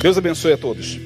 [0.00, 0.98] Deus abençoe a todos.